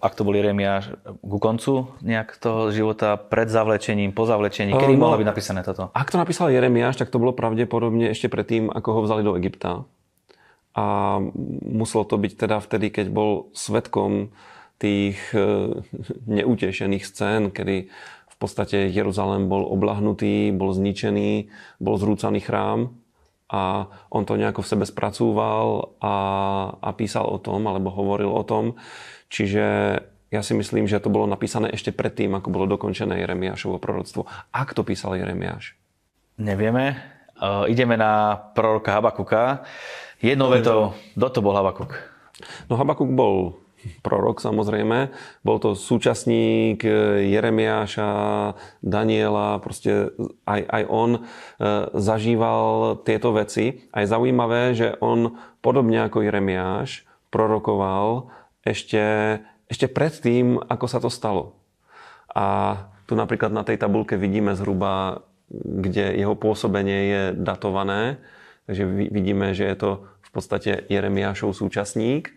ak 0.03 0.13
to 0.19 0.27
bol 0.27 0.35
Jeremiáš, 0.35 0.99
ku 1.23 1.39
koncu 1.39 1.87
nejak 2.03 2.35
toho 2.43 2.75
života, 2.75 3.15
pred 3.15 3.47
zavlečením, 3.47 4.11
po 4.11 4.27
zavlečení? 4.27 4.75
Kedy 4.75 4.99
no, 4.99 5.07
mohlo 5.07 5.23
byť 5.23 5.29
napísané 5.31 5.63
toto? 5.63 5.87
Ak 5.95 6.11
to 6.11 6.19
napísal 6.19 6.51
Jeremiáš, 6.51 6.99
tak 6.99 7.07
to 7.07 7.23
bolo 7.23 7.31
pravdepodobne 7.31 8.11
ešte 8.11 8.27
predtým, 8.27 8.67
ako 8.67 8.89
ho 8.91 8.99
vzali 9.07 9.23
do 9.23 9.39
Egypta. 9.39 9.87
A 10.71 11.19
muselo 11.67 12.07
to 12.07 12.15
byť 12.19 12.47
teda 12.47 12.59
vtedy, 12.63 12.91
keď 12.91 13.11
bol 13.11 13.51
svetkom 13.51 14.31
tých 14.81 15.21
e, 15.37 15.77
neutešených 16.41 17.05
scén, 17.05 17.53
kedy 17.53 17.93
v 18.25 18.35
podstate 18.41 18.89
Jeruzalém 18.89 19.45
bol 19.45 19.61
oblahnutý, 19.69 20.49
bol 20.49 20.73
zničený, 20.73 21.53
bol 21.77 22.01
zrúcaný 22.01 22.41
chrám 22.41 22.97
a 23.53 23.85
on 24.09 24.25
to 24.25 24.33
nejako 24.33 24.65
v 24.65 24.71
sebe 24.73 24.85
spracúval 24.89 25.93
a, 26.01 26.15
a 26.81 26.89
písal 26.97 27.29
o 27.29 27.37
tom, 27.37 27.69
alebo 27.69 27.93
hovoril 27.93 28.33
o 28.33 28.41
tom. 28.41 28.79
Čiže 29.29 29.65
ja 30.31 30.41
si 30.41 30.55
myslím, 30.55 30.87
že 30.87 31.03
to 31.03 31.11
bolo 31.11 31.27
napísané 31.27 31.69
ešte 31.75 31.91
predtým, 31.91 32.31
ako 32.33 32.49
bolo 32.49 32.65
dokončené 32.65 33.19
Jeremiášovo 33.19 33.77
proroctvo. 33.77 34.25
Ak 34.55 34.71
to 34.71 34.87
písal 34.87 35.19
Jeremiáš? 35.19 35.75
Nevieme. 36.39 36.97
Uh, 37.35 37.67
ideme 37.67 37.99
na 37.99 38.39
proroka 38.55 38.95
Habakuka. 38.95 39.67
Jednou 40.23 40.53
vetou, 40.53 40.95
kto 41.17 41.27
to 41.33 41.39
bol 41.43 41.57
Habakuk? 41.57 41.97
No 42.69 42.77
Habakuk 42.77 43.09
bol 43.11 43.59
prorok 44.05 44.41
samozrejme. 44.41 45.13
Bol 45.41 45.57
to 45.57 45.73
súčasník 45.73 46.81
e, 46.85 47.25
Jeremiáša, 47.33 48.09
Daniela, 48.81 49.57
proste 49.61 50.13
aj, 50.45 50.61
aj 50.65 50.83
on 50.89 51.09
e, 51.17 51.21
zažíval 51.95 52.99
tieto 53.05 53.33
veci. 53.33 53.85
A 53.93 54.03
je 54.03 54.11
zaujímavé, 54.11 54.73
že 54.77 54.97
on 55.01 55.37
podobne 55.65 56.05
ako 56.05 56.25
Jeremiáš 56.25 57.05
prorokoval 57.31 58.29
ešte, 58.61 59.01
ešte 59.71 59.87
predtým, 59.89 60.61
ako 60.61 60.85
sa 60.85 60.99
to 61.01 61.09
stalo. 61.09 61.57
A 62.31 62.77
tu 63.09 63.17
napríklad 63.17 63.51
na 63.51 63.67
tej 63.67 63.75
tabulke 63.75 64.15
vidíme 64.15 64.55
zhruba, 64.55 65.25
kde 65.51 66.15
jeho 66.15 66.35
pôsobenie 66.37 66.99
je 67.11 67.23
datované. 67.35 68.23
Takže 68.71 68.83
vidíme, 69.11 69.51
že 69.51 69.67
je 69.67 69.75
to 69.75 69.89
v 70.23 70.29
podstate 70.31 70.71
Jeremiášov 70.87 71.51
súčasník. 71.51 72.31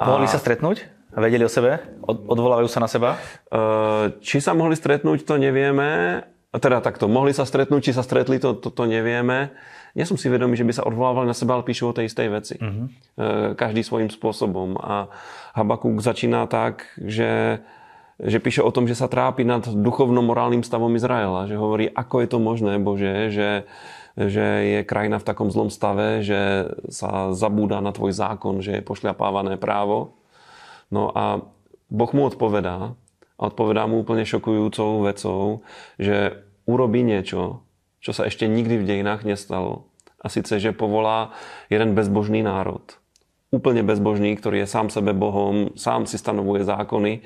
A... 0.00 0.08
Mohli 0.08 0.32
sa 0.32 0.40
stretnúť? 0.40 0.88
A 1.12 1.20
vedeli 1.20 1.44
o 1.44 1.52
sebe? 1.52 1.84
Od, 2.00 2.24
odvolávajú 2.24 2.72
sa 2.72 2.80
na 2.80 2.88
seba? 2.88 3.20
Uh, 3.52 4.16
či 4.24 4.40
sa 4.40 4.56
mohli 4.56 4.72
stretnúť, 4.72 5.28
to 5.28 5.36
nevieme. 5.36 6.24
Teda 6.56 6.80
takto, 6.80 7.06
mohli 7.06 7.36
sa 7.36 7.44
stretnúť, 7.44 7.90
či 7.90 7.92
sa 7.92 8.00
stretli, 8.00 8.40
to, 8.40 8.56
to, 8.56 8.72
to 8.72 8.84
nevieme. 8.88 9.52
Nie 9.92 10.08
som 10.08 10.16
si 10.16 10.32
vedomý, 10.32 10.56
že 10.56 10.64
by 10.64 10.72
sa 10.72 10.86
odvolávali 10.88 11.28
na 11.28 11.36
seba, 11.36 11.58
ale 11.58 11.68
píšu 11.68 11.92
o 11.92 11.94
tej 11.94 12.08
istej 12.08 12.28
veci. 12.32 12.56
Uh-huh. 12.56 12.88
Uh, 13.20 13.52
každý 13.58 13.84
svojím 13.84 14.08
spôsobom. 14.08 14.80
A 14.80 15.12
Habakuk 15.52 16.00
začína 16.00 16.48
tak, 16.48 16.88
že 16.96 17.60
že 18.20 18.36
píše 18.36 18.60
o 18.60 18.68
tom, 18.68 18.84
že 18.84 18.92
sa 18.92 19.08
trápi 19.08 19.48
nad 19.48 19.64
duchovno-morálnym 19.64 20.60
stavom 20.60 20.92
Izraela. 20.92 21.48
Že 21.48 21.56
hovorí, 21.56 21.86
ako 21.88 22.20
je 22.20 22.28
to 22.28 22.36
možné, 22.36 22.76
Bože, 22.76 23.32
že, 23.32 23.64
že 24.18 24.42
je 24.42 24.80
krajina 24.88 25.22
v 25.22 25.28
takom 25.28 25.52
zlom 25.52 25.70
stave, 25.70 26.24
že 26.24 26.72
sa 26.90 27.30
zabúda 27.36 27.78
na 27.78 27.94
tvoj 27.94 28.10
zákon, 28.10 28.58
že 28.64 28.80
je 28.80 28.86
pošľapávané 28.86 29.60
právo. 29.60 30.18
No 30.90 31.14
a 31.14 31.44
Boh 31.90 32.10
mu 32.14 32.26
odpovedá, 32.26 32.94
a 33.40 33.42
odpovedá 33.48 33.88
mu 33.88 34.04
úplne 34.04 34.28
šokujúcou 34.28 35.08
vecou, 35.08 35.64
že 35.96 36.44
urobí 36.68 37.00
niečo, 37.00 37.64
čo 38.04 38.12
sa 38.12 38.28
ešte 38.28 38.44
nikdy 38.44 38.84
v 38.84 38.86
dejinách 38.86 39.24
nestalo. 39.24 39.88
A 40.20 40.28
síce, 40.28 40.60
že 40.60 40.76
povolá 40.76 41.32
jeden 41.72 41.96
bezbožný 41.96 42.44
národ. 42.44 42.84
Úplne 43.50 43.82
bezbožný, 43.82 44.36
ktorý 44.36 44.62
je 44.62 44.68
sám 44.68 44.92
sebe 44.92 45.16
Bohom, 45.16 45.72
sám 45.74 46.04
si 46.04 46.20
stanovuje 46.20 46.62
zákony, 46.62 47.12
e, 47.18 47.20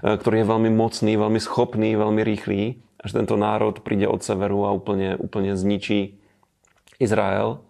ktorý 0.00 0.40
je 0.40 0.50
veľmi 0.54 0.70
mocný, 0.72 1.18
veľmi 1.18 1.40
schopný, 1.42 1.98
veľmi 1.98 2.22
rýchly. 2.22 2.80
Až 3.02 3.18
tento 3.18 3.34
národ 3.36 3.82
príde 3.82 4.08
od 4.08 4.22
severu 4.22 4.64
a 4.64 4.72
úplne, 4.72 5.18
úplne 5.20 5.58
zničí 5.58 6.16
Izrael, 6.98 7.60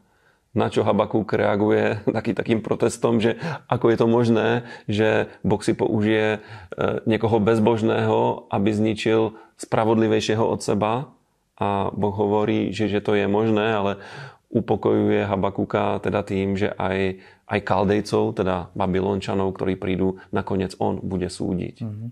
na 0.57 0.73
čo 0.73 0.89
Habakúk 0.89 1.29
reaguje 1.37 2.01
taký, 2.17 2.33
takým 2.33 2.61
protestom, 2.65 3.21
že 3.21 3.37
ako 3.69 3.93
je 3.93 3.97
to 4.01 4.07
možné, 4.09 4.49
že 4.89 5.29
Boh 5.45 5.61
si 5.61 5.77
použije 5.77 6.27
e, 6.37 6.39
niekoho 7.05 7.37
bezbožného, 7.39 8.49
aby 8.49 8.71
zničil 8.73 9.37
spravodlivejšieho 9.61 10.43
od 10.43 10.61
seba. 10.65 11.13
A 11.57 11.89
Boh 11.93 12.13
hovorí, 12.13 12.73
že, 12.73 12.89
že 12.89 13.01
to 13.01 13.17
je 13.17 13.25
možné, 13.25 13.73
ale 13.73 13.93
upokojuje 14.53 15.25
Habakúka 15.25 16.01
teda 16.05 16.21
tým, 16.21 16.57
že 16.57 16.73
aj, 16.77 17.21
aj 17.49 17.59
Kaldejcov, 17.65 18.37
teda 18.37 18.73
Babylončanov, 18.77 19.57
ktorí 19.57 19.77
prídu, 19.77 20.21
nakoniec 20.33 20.77
on 20.81 21.01
bude 21.01 21.29
súdiť. 21.29 21.85
Mm-hmm. 21.85 22.11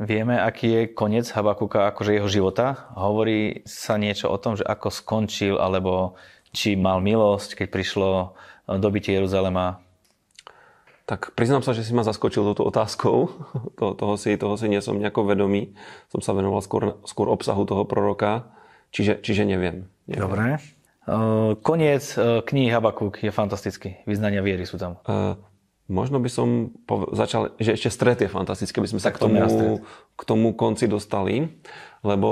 Vieme, 0.00 0.40
aký 0.40 0.68
je 0.72 0.82
koniec 0.96 1.28
Habakuka, 1.28 1.92
akože 1.92 2.16
jeho 2.16 2.24
života? 2.24 2.88
Hovorí 2.96 3.60
sa 3.68 4.00
niečo 4.00 4.32
o 4.32 4.40
tom, 4.40 4.56
že 4.56 4.64
ako 4.64 4.88
skončil, 4.88 5.60
alebo 5.60 6.16
či 6.50 6.74
mal 6.74 6.98
milosť, 7.02 7.62
keď 7.62 7.66
prišlo 7.70 8.08
dobytie 8.78 9.16
Jeruzalema? 9.18 9.82
Tak 11.10 11.34
priznám 11.34 11.66
sa, 11.66 11.74
že 11.74 11.82
si 11.82 11.90
ma 11.90 12.06
zaskočil 12.06 12.46
touto 12.52 12.62
otázkou. 12.62 13.18
To, 13.80 13.96
toho, 13.96 14.20
si, 14.20 14.36
toho 14.36 14.60
si 14.60 14.68
nie 14.68 14.84
som 14.84 15.00
nejako 15.00 15.24
vedomý. 15.24 15.72
Som 16.12 16.20
sa 16.20 16.36
venoval 16.36 16.60
skôr, 16.60 17.00
skôr 17.08 17.32
obsahu 17.32 17.64
toho 17.64 17.88
proroka, 17.88 18.52
čiže, 18.92 19.24
čiže 19.24 19.48
neviem. 19.48 19.88
neviem. 20.04 20.20
Dobre. 20.20 20.44
Koniec 21.64 22.14
knihy 22.44 22.68
Habakuk 22.70 23.24
je 23.24 23.32
fantastický. 23.32 24.04
Vyznania 24.04 24.44
viery 24.44 24.68
sú 24.68 24.76
tam. 24.76 25.00
Uh, 25.08 25.34
možno 25.90 26.22
by 26.22 26.30
som 26.30 26.76
začal, 27.16 27.56
že 27.58 27.74
ešte 27.74 27.90
stret 27.90 28.18
je 28.22 28.28
fantastické, 28.30 28.78
by 28.78 28.88
sme 28.94 29.00
tak 29.02 29.16
sa 29.16 29.18
k 29.18 29.26
tomu, 29.26 29.42
k 30.14 30.22
tomu 30.22 30.48
konci 30.54 30.86
dostali 30.86 31.50
lebo 32.00 32.28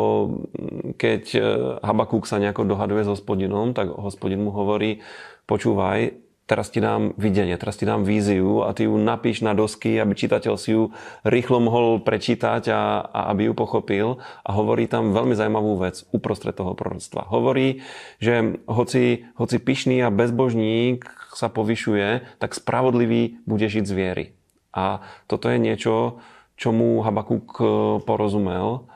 keď 0.97 1.23
e, 1.37 1.41
Habakúk 1.85 2.25
sa 2.25 2.41
nejako 2.41 2.65
dohaduje 2.65 3.05
s 3.05 3.13
hospodinom, 3.13 3.77
tak 3.77 3.93
hospodin 3.93 4.41
mu 4.41 4.51
hovorí, 4.51 5.05
počúvaj, 5.45 6.17
teraz 6.49 6.73
ti 6.73 6.81
dám 6.81 7.13
videnie, 7.21 7.53
teraz 7.61 7.77
ti 7.77 7.85
dám 7.85 8.09
víziu 8.09 8.65
a 8.65 8.73
ty 8.73 8.89
ju 8.89 8.97
napíš 8.97 9.45
na 9.45 9.53
dosky, 9.53 10.01
aby 10.01 10.17
čitateľ 10.17 10.55
si 10.57 10.73
ju 10.73 10.97
rýchlo 11.21 11.61
mohol 11.61 12.01
prečítať 12.01 12.73
a, 12.73 13.05
a 13.05 13.21
aby 13.37 13.53
ju 13.53 13.55
pochopil. 13.55 14.07
A 14.49 14.51
hovorí 14.57 14.89
tam 14.89 15.13
veľmi 15.13 15.37
zaujímavú 15.37 15.77
vec 15.85 16.09
uprostred 16.17 16.57
toho 16.57 16.73
proroctva. 16.73 17.29
Hovorí, 17.29 17.85
že 18.17 18.65
hoci, 18.65 19.29
hoci 19.37 19.57
pyšný 19.61 20.01
a 20.01 20.09
bezbožník 20.09 21.05
sa 21.37 21.53
povyšuje, 21.53 22.41
tak 22.41 22.57
spravodlivý 22.57 23.45
bude 23.45 23.69
žiť 23.69 23.85
z 23.85 23.93
viery. 23.93 24.25
A 24.73 25.05
toto 25.29 25.53
je 25.53 25.61
niečo, 25.61 26.25
čomu 26.57 27.05
Habakuk 27.05 27.47
e, 27.61 27.65
porozumel 28.09 28.89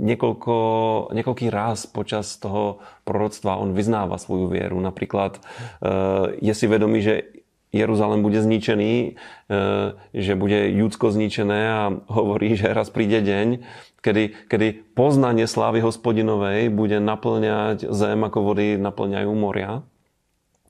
niekoľko, 0.00 0.56
niekoľký 1.12 1.46
raz 1.52 1.84
počas 1.84 2.40
toho 2.40 2.80
proroctva 3.04 3.60
on 3.60 3.76
vyznáva 3.76 4.16
svoju 4.16 4.48
vieru. 4.48 4.80
Napríklad 4.80 5.38
eh, 5.38 6.40
je 6.40 6.52
si 6.56 6.66
vedomý, 6.66 7.04
že 7.04 7.14
Jeruzalém 7.70 8.24
bude 8.24 8.40
zničený, 8.42 8.94
eh, 9.14 9.88
že 10.16 10.32
bude 10.34 10.72
Júdsko 10.72 11.12
zničené 11.12 11.60
a 11.68 11.80
hovorí, 12.08 12.56
že 12.56 12.72
raz 12.72 12.88
príde 12.88 13.20
deň, 13.20 13.48
kedy, 14.00 14.48
kedy 14.48 14.66
poznanie 14.96 15.44
slávy 15.44 15.84
hospodinovej 15.84 16.72
bude 16.72 16.98
naplňať 16.98 17.92
zem, 17.92 18.18
ako 18.24 18.38
vody 18.42 18.80
naplňajú 18.80 19.30
moria. 19.36 19.84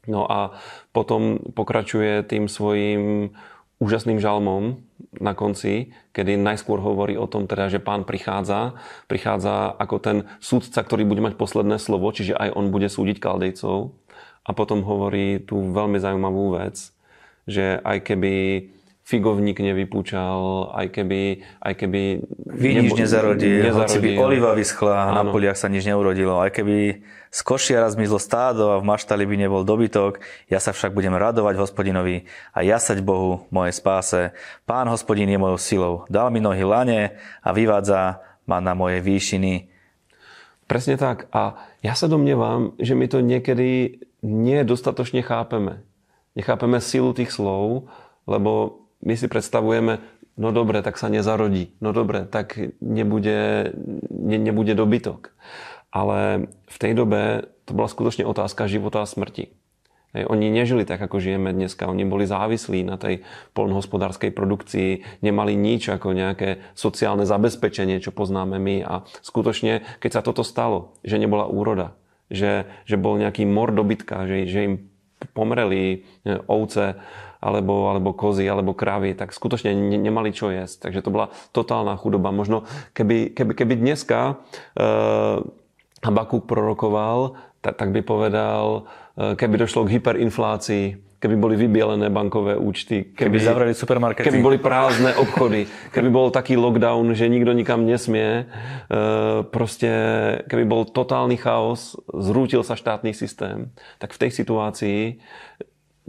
No 0.09 0.25
a 0.27 0.57
potom 0.91 1.39
pokračuje 1.55 2.25
tým 2.25 2.49
svojim 2.49 3.37
úžasným 3.81 4.21
žalmom 4.21 4.85
na 5.19 5.33
konci, 5.33 5.91
kedy 6.13 6.37
najskôr 6.37 6.79
hovorí 6.79 7.17
o 7.17 7.25
tom, 7.25 7.49
teda, 7.49 7.73
že 7.73 7.81
pán 7.81 8.05
prichádza, 8.05 8.77
prichádza 9.09 9.73
ako 9.75 9.97
ten 9.99 10.17
súdca, 10.39 10.85
ktorý 10.85 11.09
bude 11.09 11.25
mať 11.25 11.35
posledné 11.41 11.81
slovo, 11.81 12.13
čiže 12.13 12.37
aj 12.37 12.53
on 12.55 12.69
bude 12.69 12.87
súdiť 12.87 13.19
kaldejcov. 13.19 13.97
A 14.45 14.51
potom 14.53 14.85
hovorí 14.85 15.41
tú 15.41 15.73
veľmi 15.73 15.97
zaujímavú 15.97 16.61
vec, 16.61 16.93
že 17.49 17.81
aj 17.81 18.05
keby 18.05 18.35
figovník 19.05 19.59
nevypúčal, 19.59 20.71
aj 20.77 20.87
keby... 20.95 21.21
Aj 21.59 21.75
keby 21.75 22.23
Víniš 22.47 22.95
nebo, 22.95 23.01
nezarodil, 23.01 23.65
nezarodil, 23.65 23.81
hoci 23.81 23.99
by 23.99 24.11
oliva 24.21 24.53
vyschla 24.55 25.11
a 25.11 25.17
na 25.17 25.25
poliach 25.27 25.59
sa 25.59 25.67
nič 25.67 25.83
neurodilo, 25.89 26.39
aj 26.39 26.55
keby 26.55 27.03
z 27.31 27.41
košiara 27.47 27.87
zmizlo 27.95 28.19
stádo 28.19 28.75
a 28.75 28.83
v 28.83 28.89
maštali 28.91 29.23
by 29.23 29.37
nebol 29.39 29.63
dobytok, 29.63 30.19
ja 30.51 30.59
sa 30.59 30.75
však 30.75 30.91
budem 30.91 31.15
radovať 31.15 31.63
hospodinovi 31.63 32.27
a 32.51 32.67
jasať 32.67 33.07
Bohu 33.07 33.47
mojej 33.55 33.75
spáse. 33.75 34.35
Pán 34.67 34.91
hospodin 34.91 35.31
je 35.31 35.39
mojou 35.39 35.59
silou, 35.59 35.95
dal 36.11 36.35
mi 36.35 36.43
nohy 36.43 36.67
lane 36.67 37.15
a 37.39 37.55
vyvádza 37.55 38.19
ma 38.51 38.59
na 38.59 38.75
moje 38.75 38.99
výšiny. 38.99 39.71
Presne 40.67 40.99
tak. 40.99 41.31
A 41.31 41.71
ja 41.87 41.95
sa 41.95 42.11
domnievam, 42.11 42.75
že 42.83 42.99
my 42.99 43.07
to 43.07 43.23
niekedy 43.23 44.03
nie 44.27 44.61
dostatočne 44.67 45.23
chápeme. 45.23 45.87
Nechápeme 46.35 46.83
silu 46.83 47.15
tých 47.15 47.35
slov, 47.35 47.91
lebo 48.27 48.83
my 49.03 49.15
si 49.19 49.27
predstavujeme, 49.27 49.99
no 50.39 50.49
dobre, 50.55 50.83
tak 50.83 50.99
sa 50.99 51.11
nezarodí, 51.11 51.75
no 51.83 51.91
dobre, 51.91 52.27
tak 52.27 52.59
nebude, 52.79 53.71
ne, 54.11 54.37
nebude 54.39 54.79
dobytok. 54.79 55.35
Ale 55.91 56.47
v 56.71 56.77
tej 56.79 56.93
dobe 56.95 57.51
to 57.67 57.75
bola 57.75 57.91
skutočne 57.91 58.27
otázka 58.27 58.71
života 58.71 59.03
a 59.03 59.11
smrti. 59.11 59.51
Hej, 60.11 60.27
oni 60.27 60.51
nežili 60.51 60.83
tak, 60.83 60.99
ako 60.99 61.23
žijeme 61.23 61.55
dneska. 61.55 61.87
Oni 61.87 62.03
boli 62.03 62.27
závislí 62.27 62.83
na 62.83 62.99
tej 62.99 63.23
polnohospodárskej 63.55 64.35
produkcii, 64.35 65.23
nemali 65.23 65.55
nič 65.55 65.87
ako 65.87 66.11
nejaké 66.11 66.67
sociálne 66.75 67.23
zabezpečenie, 67.23 68.03
čo 68.03 68.11
poznáme 68.11 68.59
my. 68.59 68.77
A 68.83 69.07
skutočne, 69.23 69.87
keď 70.03 70.11
sa 70.19 70.27
toto 70.27 70.43
stalo, 70.43 70.99
že 71.07 71.15
nebola 71.15 71.47
úroda, 71.47 71.95
že, 72.27 72.67
že 72.91 72.99
bol 72.99 73.23
nejaký 73.23 73.47
mor 73.47 73.71
dobytka, 73.71 74.27
že, 74.27 74.51
že 74.51 74.61
im 74.67 74.75
pomreli 75.31 76.03
ovce, 76.51 76.99
alebo, 77.41 77.89
alebo 77.89 78.13
kozy, 78.13 78.45
alebo 78.45 78.77
kravy, 78.77 79.17
tak 79.17 79.33
skutočne 79.33 79.73
ne, 79.73 79.97
nemali 79.97 80.35
čo 80.35 80.53
jesť. 80.53 80.91
Takže 80.91 81.07
to 81.07 81.15
bola 81.15 81.27
totálna 81.57 81.97
chudoba. 81.97 82.35
Možno 82.35 82.69
keby, 82.93 83.33
keby, 83.33 83.53
keby 83.57 83.75
dneska 83.81 84.43
uh, 84.77 85.41
Habakuk 86.01 86.49
prorokoval, 86.49 87.37
tak, 87.61 87.77
tak 87.77 87.89
by 87.93 88.01
povedal, 88.01 88.89
uh, 88.89 89.37
keby 89.37 89.61
došlo 89.61 89.85
k 89.85 90.01
hyperinflácii, 90.01 90.85
keby 91.21 91.37
boli 91.37 91.55
vybielené 91.61 92.09
bankové 92.09 92.57
účty, 92.57 93.13
keby, 93.13 93.37
keby 93.37 93.39
zavreli 93.45 93.75
supermarkety, 93.77 94.25
keby 94.25 94.41
boli 94.41 94.57
prázdne 94.57 95.13
obchody, 95.21 95.69
keby 95.93 96.09
bol 96.09 96.33
taký 96.33 96.57
lockdown, 96.57 97.13
že 97.13 97.29
nikto 97.29 97.53
nikam 97.53 97.85
nesmie, 97.85 98.49
uh, 98.49 99.45
proste 99.45 99.93
keby 100.49 100.65
bol 100.65 100.83
totálny 100.89 101.37
chaos, 101.37 102.01
zrútil 102.09 102.65
sa 102.65 102.81
štátny 102.81 103.13
systém, 103.13 103.69
tak 104.01 104.17
v 104.17 104.21
tej 104.25 104.31
situácii 104.33 105.01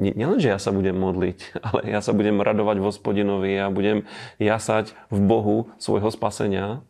nielen, 0.02 0.40
že 0.40 0.50
ja 0.50 0.58
sa 0.58 0.74
budem 0.74 0.96
modliť, 0.96 1.40
ale 1.68 1.92
ja 1.92 2.00
sa 2.00 2.16
budem 2.16 2.40
radovať 2.40 2.80
v 2.80 2.88
hospodinovi 2.88 3.52
a 3.60 3.68
budem 3.68 4.08
jasať 4.40 4.98
v 5.14 5.20
Bohu 5.22 5.58
svojho 5.78 6.10
spasenia. 6.10 6.82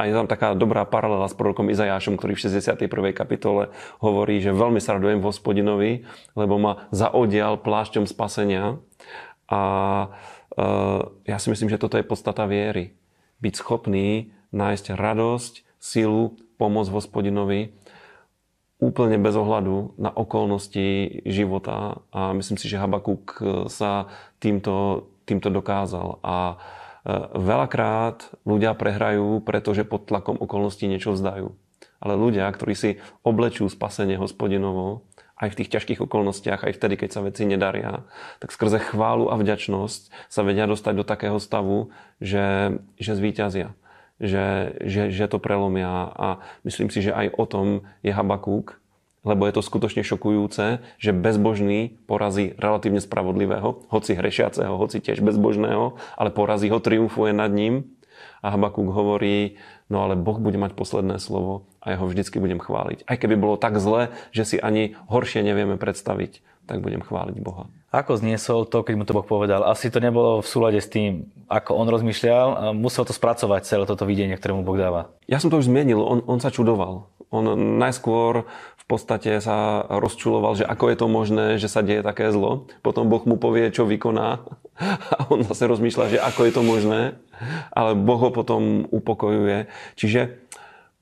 A 0.00 0.08
je 0.08 0.16
tam 0.16 0.24
taká 0.24 0.56
dobrá 0.56 0.88
paralela 0.88 1.28
s 1.28 1.36
prorokom 1.36 1.68
Izajášom, 1.68 2.16
ktorý 2.16 2.32
v 2.32 2.48
61. 2.48 2.88
kapitole 3.12 3.68
hovorí, 4.00 4.40
že 4.40 4.56
veľmi 4.56 4.80
sa 4.80 4.96
radujem 4.96 5.20
v 5.20 5.28
hospodinovi, 5.28 5.92
lebo 6.32 6.56
ma 6.56 6.88
zaodial 6.88 7.60
plášťom 7.60 8.08
spasenia. 8.08 8.80
A 9.52 9.60
e, 9.60 10.08
ja 11.28 11.36
si 11.36 11.52
myslím, 11.52 11.68
že 11.68 11.76
toto 11.76 12.00
je 12.00 12.08
podstata 12.08 12.48
viery. 12.48 12.96
Byť 13.44 13.60
schopný 13.60 14.32
nájsť 14.56 14.96
radosť, 14.96 15.68
silu, 15.76 16.40
pomoc 16.56 16.88
hospodinovi 16.88 17.76
úplne 18.80 19.20
bez 19.20 19.36
ohľadu 19.36 20.00
na 20.00 20.08
okolnosti 20.08 21.20
života 21.28 22.00
a 22.16 22.32
myslím 22.32 22.56
si, 22.56 22.64
že 22.64 22.80
Habakuk 22.80 23.36
sa 23.68 24.08
týmto, 24.40 25.04
týmto 25.28 25.52
dokázal. 25.52 26.16
A 26.24 26.56
veľakrát 27.34 28.32
ľudia 28.44 28.76
prehrajú, 28.76 29.40
pretože 29.40 29.88
pod 29.88 30.08
tlakom 30.08 30.36
okolností 30.36 30.84
niečo 30.84 31.16
vzdajú. 31.16 31.52
Ale 32.00 32.14
ľudia, 32.16 32.48
ktorí 32.48 32.74
si 32.76 32.90
oblečú 33.24 33.68
spasenie 33.68 34.16
hospodinovo, 34.16 35.04
aj 35.40 35.56
v 35.56 35.58
tých 35.64 35.72
ťažkých 35.72 36.04
okolnostiach, 36.04 36.68
aj 36.68 36.76
vtedy, 36.76 37.00
keď 37.00 37.10
sa 37.16 37.24
veci 37.24 37.48
nedaria, 37.48 38.04
tak 38.44 38.52
skrze 38.52 38.76
chválu 38.92 39.32
a 39.32 39.40
vďačnosť 39.40 40.28
sa 40.28 40.40
vedia 40.44 40.68
dostať 40.68 40.94
do 41.00 41.04
takého 41.04 41.40
stavu, 41.40 41.88
že, 42.20 42.76
že 43.00 43.16
zvíťazia 43.16 43.72
že, 44.20 44.76
že, 44.84 45.08
že 45.08 45.24
to 45.26 45.40
prelomia. 45.40 46.12
A 46.12 46.44
myslím 46.68 46.92
si, 46.92 47.00
že 47.00 47.16
aj 47.16 47.32
o 47.40 47.44
tom 47.48 47.66
je 48.04 48.12
Habakúk, 48.12 48.76
lebo 49.20 49.44
je 49.44 49.52
to 49.56 49.62
skutočne 49.62 50.00
šokujúce, 50.00 50.80
že 50.96 51.10
bezbožný 51.12 51.96
porazí 52.08 52.56
relatívne 52.56 53.04
spravodlivého, 53.04 53.84
hoci 53.92 54.16
hrešiaceho, 54.16 54.80
hoci 54.80 55.00
tiež 55.00 55.20
bezbožného, 55.20 56.00
ale 56.16 56.30
porazí 56.32 56.72
ho, 56.72 56.80
triumfuje 56.80 57.36
nad 57.36 57.52
ním. 57.52 57.92
A 58.40 58.56
Habakuk 58.56 58.88
hovorí, 58.88 59.60
no 59.92 60.00
ale 60.00 60.16
Boh 60.16 60.40
bude 60.40 60.56
mať 60.56 60.72
posledné 60.72 61.20
slovo 61.20 61.68
a 61.84 61.92
ja 61.92 62.00
ho 62.00 62.08
vždycky 62.08 62.40
budem 62.40 62.56
chváliť. 62.56 63.04
Aj 63.04 63.16
keby 63.20 63.36
bolo 63.36 63.60
tak 63.60 63.76
zle, 63.76 64.12
že 64.32 64.48
si 64.48 64.56
ani 64.56 64.96
horšie 65.12 65.44
nevieme 65.44 65.76
predstaviť, 65.76 66.40
tak 66.64 66.80
budem 66.80 67.04
chváliť 67.04 67.36
Boha. 67.40 67.68
Ako 67.92 68.16
zniesol 68.16 68.64
to, 68.64 68.80
keď 68.80 68.94
mu 68.96 69.04
to 69.04 69.12
Boh 69.12 69.26
povedal? 69.26 69.66
Asi 69.66 69.92
to 69.92 70.00
nebolo 70.00 70.40
v 70.40 70.48
súlade 70.48 70.80
s 70.80 70.88
tým, 70.88 71.28
ako 71.52 71.76
on 71.76 71.90
rozmýšľal. 71.90 72.72
Musel 72.72 73.04
to 73.04 73.12
spracovať 73.12 73.66
celé 73.66 73.84
toto 73.84 74.06
videnie, 74.06 74.38
ktoré 74.38 74.56
mu 74.56 74.64
Boh 74.64 74.78
dáva. 74.78 75.12
Ja 75.28 75.42
som 75.42 75.52
to 75.52 75.58
už 75.58 75.68
zmienil. 75.68 76.00
On, 76.00 76.24
on 76.24 76.38
sa 76.40 76.54
čudoval. 76.54 77.10
On 77.34 77.44
najskôr 77.82 78.46
podstate 78.90 79.38
sa 79.38 79.86
rozčuloval, 79.86 80.58
že 80.58 80.66
ako 80.66 80.84
je 80.90 80.96
to 80.98 81.06
možné, 81.06 81.46
že 81.62 81.70
sa 81.70 81.86
deje 81.86 82.02
také 82.02 82.34
zlo. 82.34 82.66
Potom 82.82 83.06
Boh 83.06 83.22
mu 83.22 83.38
povie, 83.38 83.70
čo 83.70 83.86
vykoná. 83.86 84.42
A 85.14 85.30
on 85.30 85.46
zase 85.46 85.70
rozmýšľa, 85.70 86.10
že 86.10 86.18
ako 86.18 86.40
je 86.42 86.52
to 86.52 86.62
možné. 86.66 87.00
Ale 87.70 87.94
Boh 87.94 88.18
ho 88.18 88.30
potom 88.34 88.90
upokojuje. 88.90 89.70
Čiže 89.94 90.50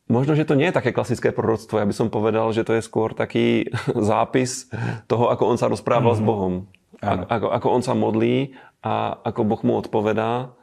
Možno, 0.08 0.32
že 0.32 0.48
to 0.48 0.56
nie 0.56 0.72
je 0.72 0.78
také 0.80 0.96
klasické 0.96 1.36
proroctvo. 1.36 1.76
Ja 1.76 1.84
by 1.84 1.92
som 1.92 2.08
povedal, 2.08 2.48
že 2.56 2.64
to 2.64 2.72
je 2.72 2.80
skôr 2.80 3.12
taký 3.12 3.68
zápis 4.10 4.72
toho, 5.04 5.28
ako 5.28 5.52
on 5.52 5.60
sa 5.60 5.68
rozprával 5.68 6.16
mm-hmm. 6.16 6.24
s 6.24 6.24
mhm. 6.24 6.28
Bohom. 6.28 6.54
Ako, 6.98 7.52
ako 7.54 7.68
on 7.70 7.82
sa 7.84 7.94
modlí 7.94 8.58
a 8.82 9.20
ako 9.22 9.40
Boh 9.46 9.62
mu 9.62 9.78
odpovedá. 9.78 10.56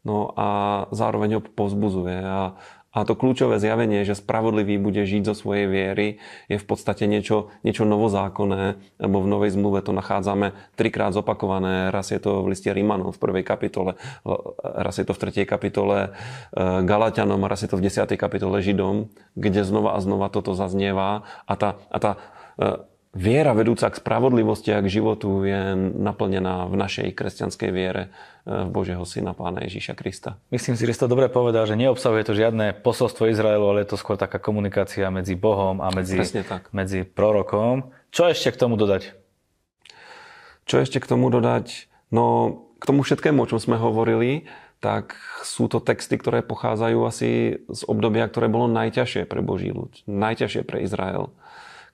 No 0.00 0.32
a 0.36 0.48
zároveň 0.92 1.40
ho 1.40 1.42
pozbuzuje. 1.42 2.20
A, 2.20 2.56
a 2.90 3.06
to 3.06 3.14
kľúčové 3.14 3.62
zjavenie, 3.62 4.02
že 4.02 4.18
spravodlivý 4.18 4.74
bude 4.82 5.06
žiť 5.06 5.22
zo 5.22 5.34
svojej 5.38 5.70
viery, 5.70 6.18
je 6.50 6.58
v 6.58 6.66
podstate 6.66 7.06
niečo, 7.06 7.54
niečo 7.62 7.86
novozákonné, 7.86 8.82
lebo 8.98 9.22
v 9.22 9.30
Novej 9.30 9.54
zmluve 9.54 9.78
to 9.86 9.94
nachádzame 9.94 10.58
trikrát 10.74 11.14
zopakované. 11.14 11.94
Raz 11.94 12.10
je 12.10 12.18
to 12.18 12.42
v 12.42 12.50
liste 12.50 12.66
Rímanom 12.66 13.14
v 13.14 13.22
prvej 13.22 13.44
kapitole, 13.46 13.94
raz 14.60 14.98
je 14.98 15.06
to 15.06 15.14
v 15.14 15.22
tretej 15.22 15.46
kapitole 15.46 16.10
e, 16.54 16.80
Galatianom 16.82 17.46
raz 17.46 17.62
je 17.62 17.70
to 17.70 17.78
v 17.78 17.86
desiatej 17.86 18.18
kapitole 18.18 18.58
Židom, 18.58 19.06
kde 19.38 19.62
znova 19.62 19.94
a 19.94 20.02
znova 20.02 20.26
toto 20.26 20.58
zaznieva. 20.58 21.22
A 21.46 21.54
tá, 21.54 21.78
a 21.94 21.98
tá 22.02 22.10
e, 22.58 22.89
viera 23.10 23.50
vedúca 23.58 23.90
k 23.90 23.98
spravodlivosti 23.98 24.70
a 24.70 24.82
k 24.82 24.92
životu 24.92 25.42
je 25.42 25.74
naplnená 25.98 26.70
v 26.70 26.74
našej 26.78 27.08
kresťanskej 27.14 27.70
viere 27.74 28.10
eh, 28.46 28.66
v 28.66 28.68
Božieho 28.70 29.02
Syna 29.02 29.34
Pána 29.34 29.66
Ježíša 29.66 29.98
Krista. 29.98 30.38
Myslím 30.54 30.78
si, 30.78 30.86
že 30.86 30.94
si 30.94 31.02
to 31.02 31.10
dobre 31.10 31.26
povedal, 31.26 31.66
že 31.66 31.74
neobsahuje 31.74 32.22
to 32.22 32.38
žiadne 32.38 32.78
posolstvo 32.86 33.26
Izraelu, 33.30 33.66
ale 33.66 33.82
je 33.82 33.94
to 33.94 33.98
skôr 33.98 34.14
taká 34.14 34.38
komunikácia 34.38 35.10
medzi 35.10 35.34
Bohom 35.34 35.82
a 35.82 35.90
medzi, 35.90 36.22
medzi 36.70 37.02
prorokom. 37.02 37.90
Čo 38.14 38.30
ešte 38.30 38.54
k 38.54 38.60
tomu 38.62 38.78
dodať? 38.78 39.14
Čo 40.70 40.76
ešte 40.78 41.02
k 41.02 41.06
tomu 41.10 41.34
dodať? 41.34 41.90
No, 42.14 42.54
k 42.78 42.84
tomu 42.86 43.02
všetkému, 43.02 43.42
o 43.42 43.48
čom 43.50 43.58
sme 43.58 43.74
hovorili, 43.74 44.46
tak 44.80 45.18
sú 45.44 45.68
to 45.68 45.82
texty, 45.82 46.16
ktoré 46.16 46.40
pochádzajú 46.40 46.98
asi 47.04 47.60
z 47.68 47.80
obdobia, 47.84 48.24
ktoré 48.24 48.48
bolo 48.48 48.70
najťažšie 48.70 49.28
pre 49.28 49.44
Boží 49.44 49.74
ľud, 49.74 49.92
najťažšie 50.08 50.62
pre 50.64 50.86
Izrael 50.86 51.34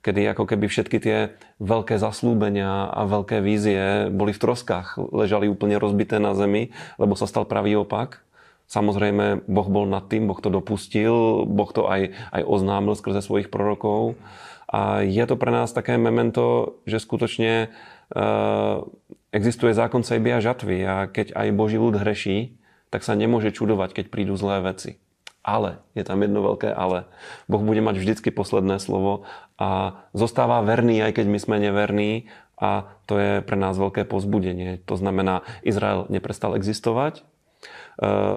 kedy 0.01 0.33
ako 0.33 0.43
keby 0.47 0.65
všetky 0.69 0.97
tie 1.01 1.17
veľké 1.59 1.97
zaslúbenia 1.97 2.89
a 2.89 3.01
veľké 3.09 3.41
vízie 3.41 4.07
boli 4.13 4.31
v 4.31 4.41
troskách, 4.41 4.97
ležali 5.11 5.49
úplne 5.49 5.75
rozbité 5.81 6.21
na 6.21 6.37
zemi, 6.37 6.71
lebo 7.01 7.17
sa 7.17 7.29
stal 7.29 7.43
pravý 7.43 7.77
opak. 7.79 8.21
Samozrejme, 8.67 9.47
Boh 9.47 9.69
bol 9.71 9.87
nad 9.87 10.11
tým, 10.11 10.27
Boh 10.27 10.39
to 10.43 10.51
dopustil, 10.51 11.47
Boh 11.47 11.71
to 11.71 11.87
aj, 11.87 12.11
aj 12.35 12.41
oznámil 12.43 12.99
skrze 12.99 13.23
svojich 13.23 13.47
prorokov. 13.47 14.19
A 14.67 15.07
je 15.07 15.23
to 15.23 15.39
pre 15.39 15.55
nás 15.55 15.71
také 15.71 15.95
memento, 15.95 16.75
že 16.83 16.99
skutočne 16.99 17.51
e, 17.63 17.67
existuje 19.31 19.71
zákon 19.71 20.03
sejby 20.03 20.35
a 20.35 20.43
žatvy 20.43 20.77
a 20.83 20.95
keď 21.07 21.31
aj 21.31 21.55
Boží 21.55 21.79
ľud 21.79 21.95
hreší, 21.95 22.59
tak 22.91 23.07
sa 23.07 23.15
nemôže 23.15 23.55
čudovať, 23.55 23.95
keď 23.95 24.05
prídu 24.11 24.35
zlé 24.35 24.59
veci 24.59 24.99
ale, 25.47 25.79
je 25.95 26.03
tam 26.03 26.19
jedno 26.19 26.43
veľké 26.43 26.67
ale. 26.67 27.07
Boh 27.47 27.63
bude 27.63 27.79
mať 27.79 28.03
vždycky 28.03 28.35
posledné 28.35 28.83
slovo 28.83 29.23
a 29.55 30.03
zostáva 30.11 30.59
verný, 30.59 30.99
aj 30.99 31.23
keď 31.23 31.25
my 31.31 31.39
sme 31.39 31.55
neverní 31.63 32.27
a 32.59 32.91
to 33.07 33.15
je 33.15 33.31
pre 33.39 33.55
nás 33.55 33.79
veľké 33.79 34.03
pozbudenie. 34.03 34.83
To 34.91 34.99
znamená, 34.99 35.47
Izrael 35.63 36.03
neprestal 36.11 36.59
existovať, 36.59 37.23
e, 37.23 37.23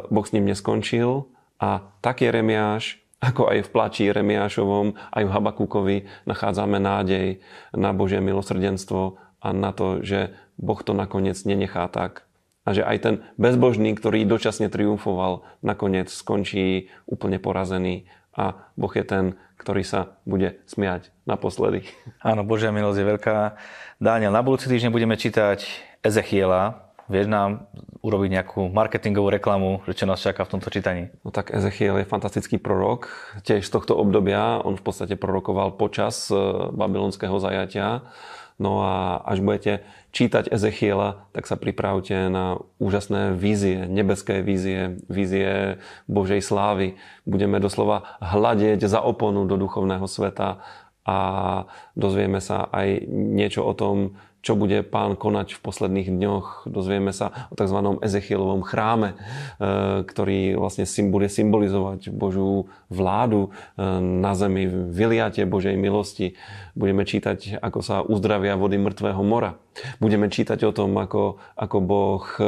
Boh 0.06 0.26
s 0.26 0.30
ním 0.30 0.46
neskončil 0.46 1.26
a 1.58 1.82
tak 1.98 2.22
Jeremiáš, 2.22 3.02
ako 3.18 3.50
aj 3.50 3.58
v 3.66 3.72
plači 3.74 4.02
Jeremiášovom, 4.06 4.94
aj 5.10 5.22
v 5.26 5.34
Habakúkovi 5.34 5.96
nachádzame 6.30 6.78
nádej 6.78 7.42
na 7.74 7.90
Božie 7.90 8.22
milosrdenstvo 8.22 9.18
a 9.42 9.48
na 9.50 9.74
to, 9.74 10.00
že 10.00 10.30
Boh 10.60 10.78
to 10.78 10.94
nakoniec 10.94 11.36
nenechá 11.42 11.90
tak. 11.90 12.29
A 12.68 12.76
že 12.76 12.84
aj 12.84 12.96
ten 13.00 13.14
bezbožný, 13.40 13.96
ktorý 13.96 14.28
dočasne 14.28 14.68
triumfoval, 14.68 15.48
nakoniec 15.64 16.12
skončí 16.12 16.92
úplne 17.08 17.40
porazený 17.40 18.04
a 18.36 18.68
Boh 18.76 18.92
je 18.92 19.04
ten, 19.04 19.24
ktorý 19.56 19.84
sa 19.84 20.16
bude 20.24 20.60
smiať 20.64 21.12
naposledy. 21.28 21.84
Áno, 22.24 22.44
Božia 22.46 22.72
milosť 22.72 22.98
je 23.00 23.10
veľká. 23.16 23.36
Daniel, 24.00 24.32
na 24.32 24.40
budúci 24.40 24.72
týždeň 24.72 24.92
budeme 24.92 25.16
čítať 25.20 25.64
Ezechiela. 26.00 26.88
Vieš 27.10 27.26
nám 27.26 27.66
urobiť 28.06 28.30
nejakú 28.38 28.70
marketingovú 28.70 29.34
reklamu, 29.34 29.82
že 29.84 29.98
čo 29.98 30.06
nás 30.06 30.22
čaká 30.22 30.46
v 30.46 30.56
tomto 30.56 30.70
čítaní? 30.70 31.10
No 31.26 31.34
tak 31.34 31.50
Ezechiel 31.50 31.98
je 32.00 32.06
fantastický 32.06 32.56
prorok. 32.62 33.10
Tiež 33.42 33.66
z 33.66 33.72
tohto 33.74 33.98
obdobia 33.98 34.62
on 34.62 34.78
v 34.78 34.84
podstate 34.86 35.18
prorokoval 35.18 35.74
počas 35.74 36.30
eh, 36.30 36.38
babylonského 36.70 37.34
zajatia 37.42 38.06
No 38.60 38.84
a 38.84 39.24
až 39.24 39.40
budete 39.40 39.80
čítať 40.12 40.52
Ezechiela, 40.52 41.24
tak 41.32 41.48
sa 41.48 41.56
pripravte 41.56 42.28
na 42.28 42.60
úžasné 42.76 43.32
vízie, 43.32 43.88
nebeské 43.88 44.44
vízie, 44.44 45.00
vízie 45.08 45.80
Božej 46.04 46.44
slávy. 46.44 47.00
Budeme 47.24 47.56
doslova 47.56 48.20
hľadieť 48.20 48.84
za 48.84 49.00
oponu 49.00 49.48
do 49.48 49.56
duchovného 49.56 50.04
sveta 50.04 50.60
a 51.08 51.18
dozvieme 51.96 52.44
sa 52.44 52.68
aj 52.68 53.08
niečo 53.08 53.64
o 53.64 53.72
tom, 53.72 54.20
čo 54.40 54.57
bude 54.57 54.81
pán 54.81 55.20
konať 55.20 55.57
v 55.57 55.61
posledných 55.61 56.09
dňoch. 56.09 56.64
Dozvieme 56.64 57.12
sa 57.12 57.48
o 57.53 57.55
tzv. 57.55 58.00
Ezechielovom 58.00 58.64
chráme, 58.64 59.12
e, 59.12 59.16
ktorý 60.09 60.57
vlastne 60.57 60.88
bude 61.12 61.29
symbolizovať 61.29 62.09
Božú 62.09 62.72
vládu 62.88 63.53
e, 63.76 63.85
na 64.00 64.33
zemi, 64.33 64.64
vyliatie 64.66 65.44
Božej 65.44 65.76
milosti. 65.76 66.40
Budeme 66.72 67.05
čítať, 67.05 67.61
ako 67.61 67.81
sa 67.85 68.00
uzdravia 68.00 68.57
vody 68.57 68.81
mŕtvého 68.81 69.20
mora. 69.20 69.61
Budeme 70.00 70.33
čítať 70.33 70.64
o 70.64 70.72
tom, 70.72 70.96
ako, 70.96 71.37
ako 71.55 71.76
Boh 71.85 72.24
e, 72.40 72.44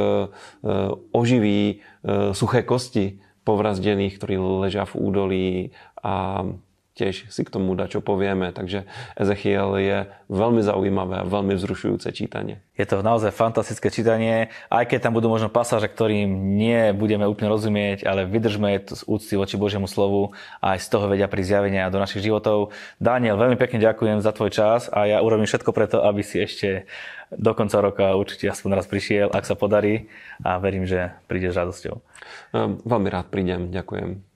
oživí 1.12 1.84
suché 2.34 2.66
kosti 2.66 3.22
povrazdených, 3.46 4.18
ktorí 4.18 4.34
ležia 4.38 4.86
v 4.86 4.94
údolí 4.98 5.48
a 6.02 6.46
tiež 6.92 7.32
si 7.32 7.40
k 7.40 7.52
tomu 7.52 7.72
dať, 7.72 7.98
čo 7.98 8.00
povieme. 8.04 8.52
Takže 8.52 8.84
Ezechiel 9.16 9.70
je 9.80 9.98
veľmi 10.28 10.60
zaujímavé 10.60 11.24
a 11.24 11.28
veľmi 11.28 11.56
vzrušujúce 11.56 12.12
čítanie. 12.12 12.60
Je 12.76 12.84
to 12.88 13.04
naozaj 13.04 13.32
fantastické 13.32 13.88
čítanie, 13.88 14.52
aj 14.68 14.88
keď 14.88 15.08
tam 15.08 15.12
budú 15.16 15.28
možno 15.28 15.52
pasáže, 15.52 15.88
ktorým 15.88 16.56
nie 16.56 16.92
budeme 16.96 17.28
úplne 17.28 17.52
rozumieť, 17.52 18.04
ale 18.04 18.28
vydržme 18.28 18.76
to 18.84 18.96
z 18.96 19.02
úcty 19.08 19.34
voči 19.36 19.56
Božiemu 19.56 19.88
slovu 19.88 20.32
a 20.60 20.76
aj 20.76 20.84
z 20.84 20.88
toho 20.88 21.08
vedia 21.08 21.28
pri 21.28 21.44
zjavenia 21.44 21.92
do 21.92 22.00
našich 22.00 22.24
životov. 22.24 22.72
Daniel, 22.96 23.40
veľmi 23.40 23.56
pekne 23.56 23.80
ďakujem 23.80 24.20
za 24.20 24.32
tvoj 24.32 24.52
čas 24.52 24.88
a 24.92 25.08
ja 25.08 25.20
urobím 25.20 25.48
všetko 25.48 25.70
preto, 25.72 26.00
aby 26.04 26.20
si 26.24 26.40
ešte 26.40 26.88
do 27.32 27.52
konca 27.56 27.80
roka 27.80 28.12
určite 28.12 28.48
aspoň 28.52 28.76
raz 28.76 28.86
prišiel, 28.88 29.32
ak 29.32 29.48
sa 29.48 29.56
podarí 29.56 30.12
a 30.44 30.60
verím, 30.60 30.84
že 30.84 31.16
prídeš 31.28 31.56
s 31.56 31.60
radosťou. 31.60 31.96
Ehm, 32.52 32.80
veľmi 32.84 33.08
rád 33.08 33.32
prídem, 33.32 33.72
ďakujem. 33.72 34.31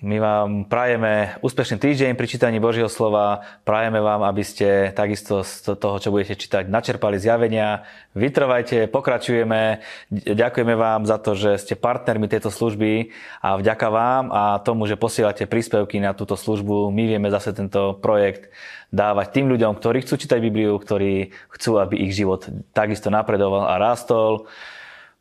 My 0.00 0.16
vám 0.16 0.64
prajeme 0.64 1.36
úspešný 1.44 1.76
týždeň 1.76 2.16
pri 2.16 2.24
čítaní 2.24 2.56
Božieho 2.56 2.88
slova. 2.88 3.44
Prajeme 3.68 4.00
vám, 4.00 4.24
aby 4.24 4.40
ste 4.40 4.96
takisto 4.96 5.44
z 5.44 5.76
toho, 5.76 6.00
čo 6.00 6.08
budete 6.08 6.40
čítať, 6.40 6.72
načerpali 6.72 7.20
zjavenia. 7.20 7.84
Vytrvajte, 8.16 8.88
pokračujeme. 8.88 9.84
Ďakujeme 10.08 10.72
vám 10.72 11.04
za 11.04 11.20
to, 11.20 11.36
že 11.36 11.60
ste 11.60 11.76
partnermi 11.76 12.32
tejto 12.32 12.48
služby 12.48 13.12
a 13.44 13.60
vďaka 13.60 13.88
vám 13.92 14.32
a 14.32 14.64
tomu, 14.64 14.88
že 14.88 14.96
posielate 14.96 15.44
príspevky 15.44 16.00
na 16.00 16.16
túto 16.16 16.32
službu, 16.32 16.88
my 16.88 17.04
vieme 17.04 17.28
zase 17.28 17.52
tento 17.52 18.00
projekt 18.00 18.48
dávať 18.88 19.36
tým 19.36 19.52
ľuďom, 19.52 19.76
ktorí 19.76 20.00
chcú 20.00 20.16
čítať 20.16 20.40
Bibliu, 20.40 20.80
ktorí 20.80 21.28
chcú, 21.52 21.76
aby 21.76 22.08
ich 22.08 22.16
život 22.16 22.48
takisto 22.72 23.12
napredoval 23.12 23.68
a 23.68 23.76
rástol. 23.76 24.48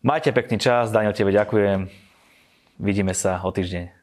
Majte 0.07 0.31
pekný 0.31 0.55
čas, 0.55 0.87
Daniel, 0.87 1.11
tebe 1.11 1.35
ďakujem. 1.35 1.91
Vidíme 2.79 3.11
sa 3.11 3.43
o 3.43 3.51
týždeň. 3.51 3.98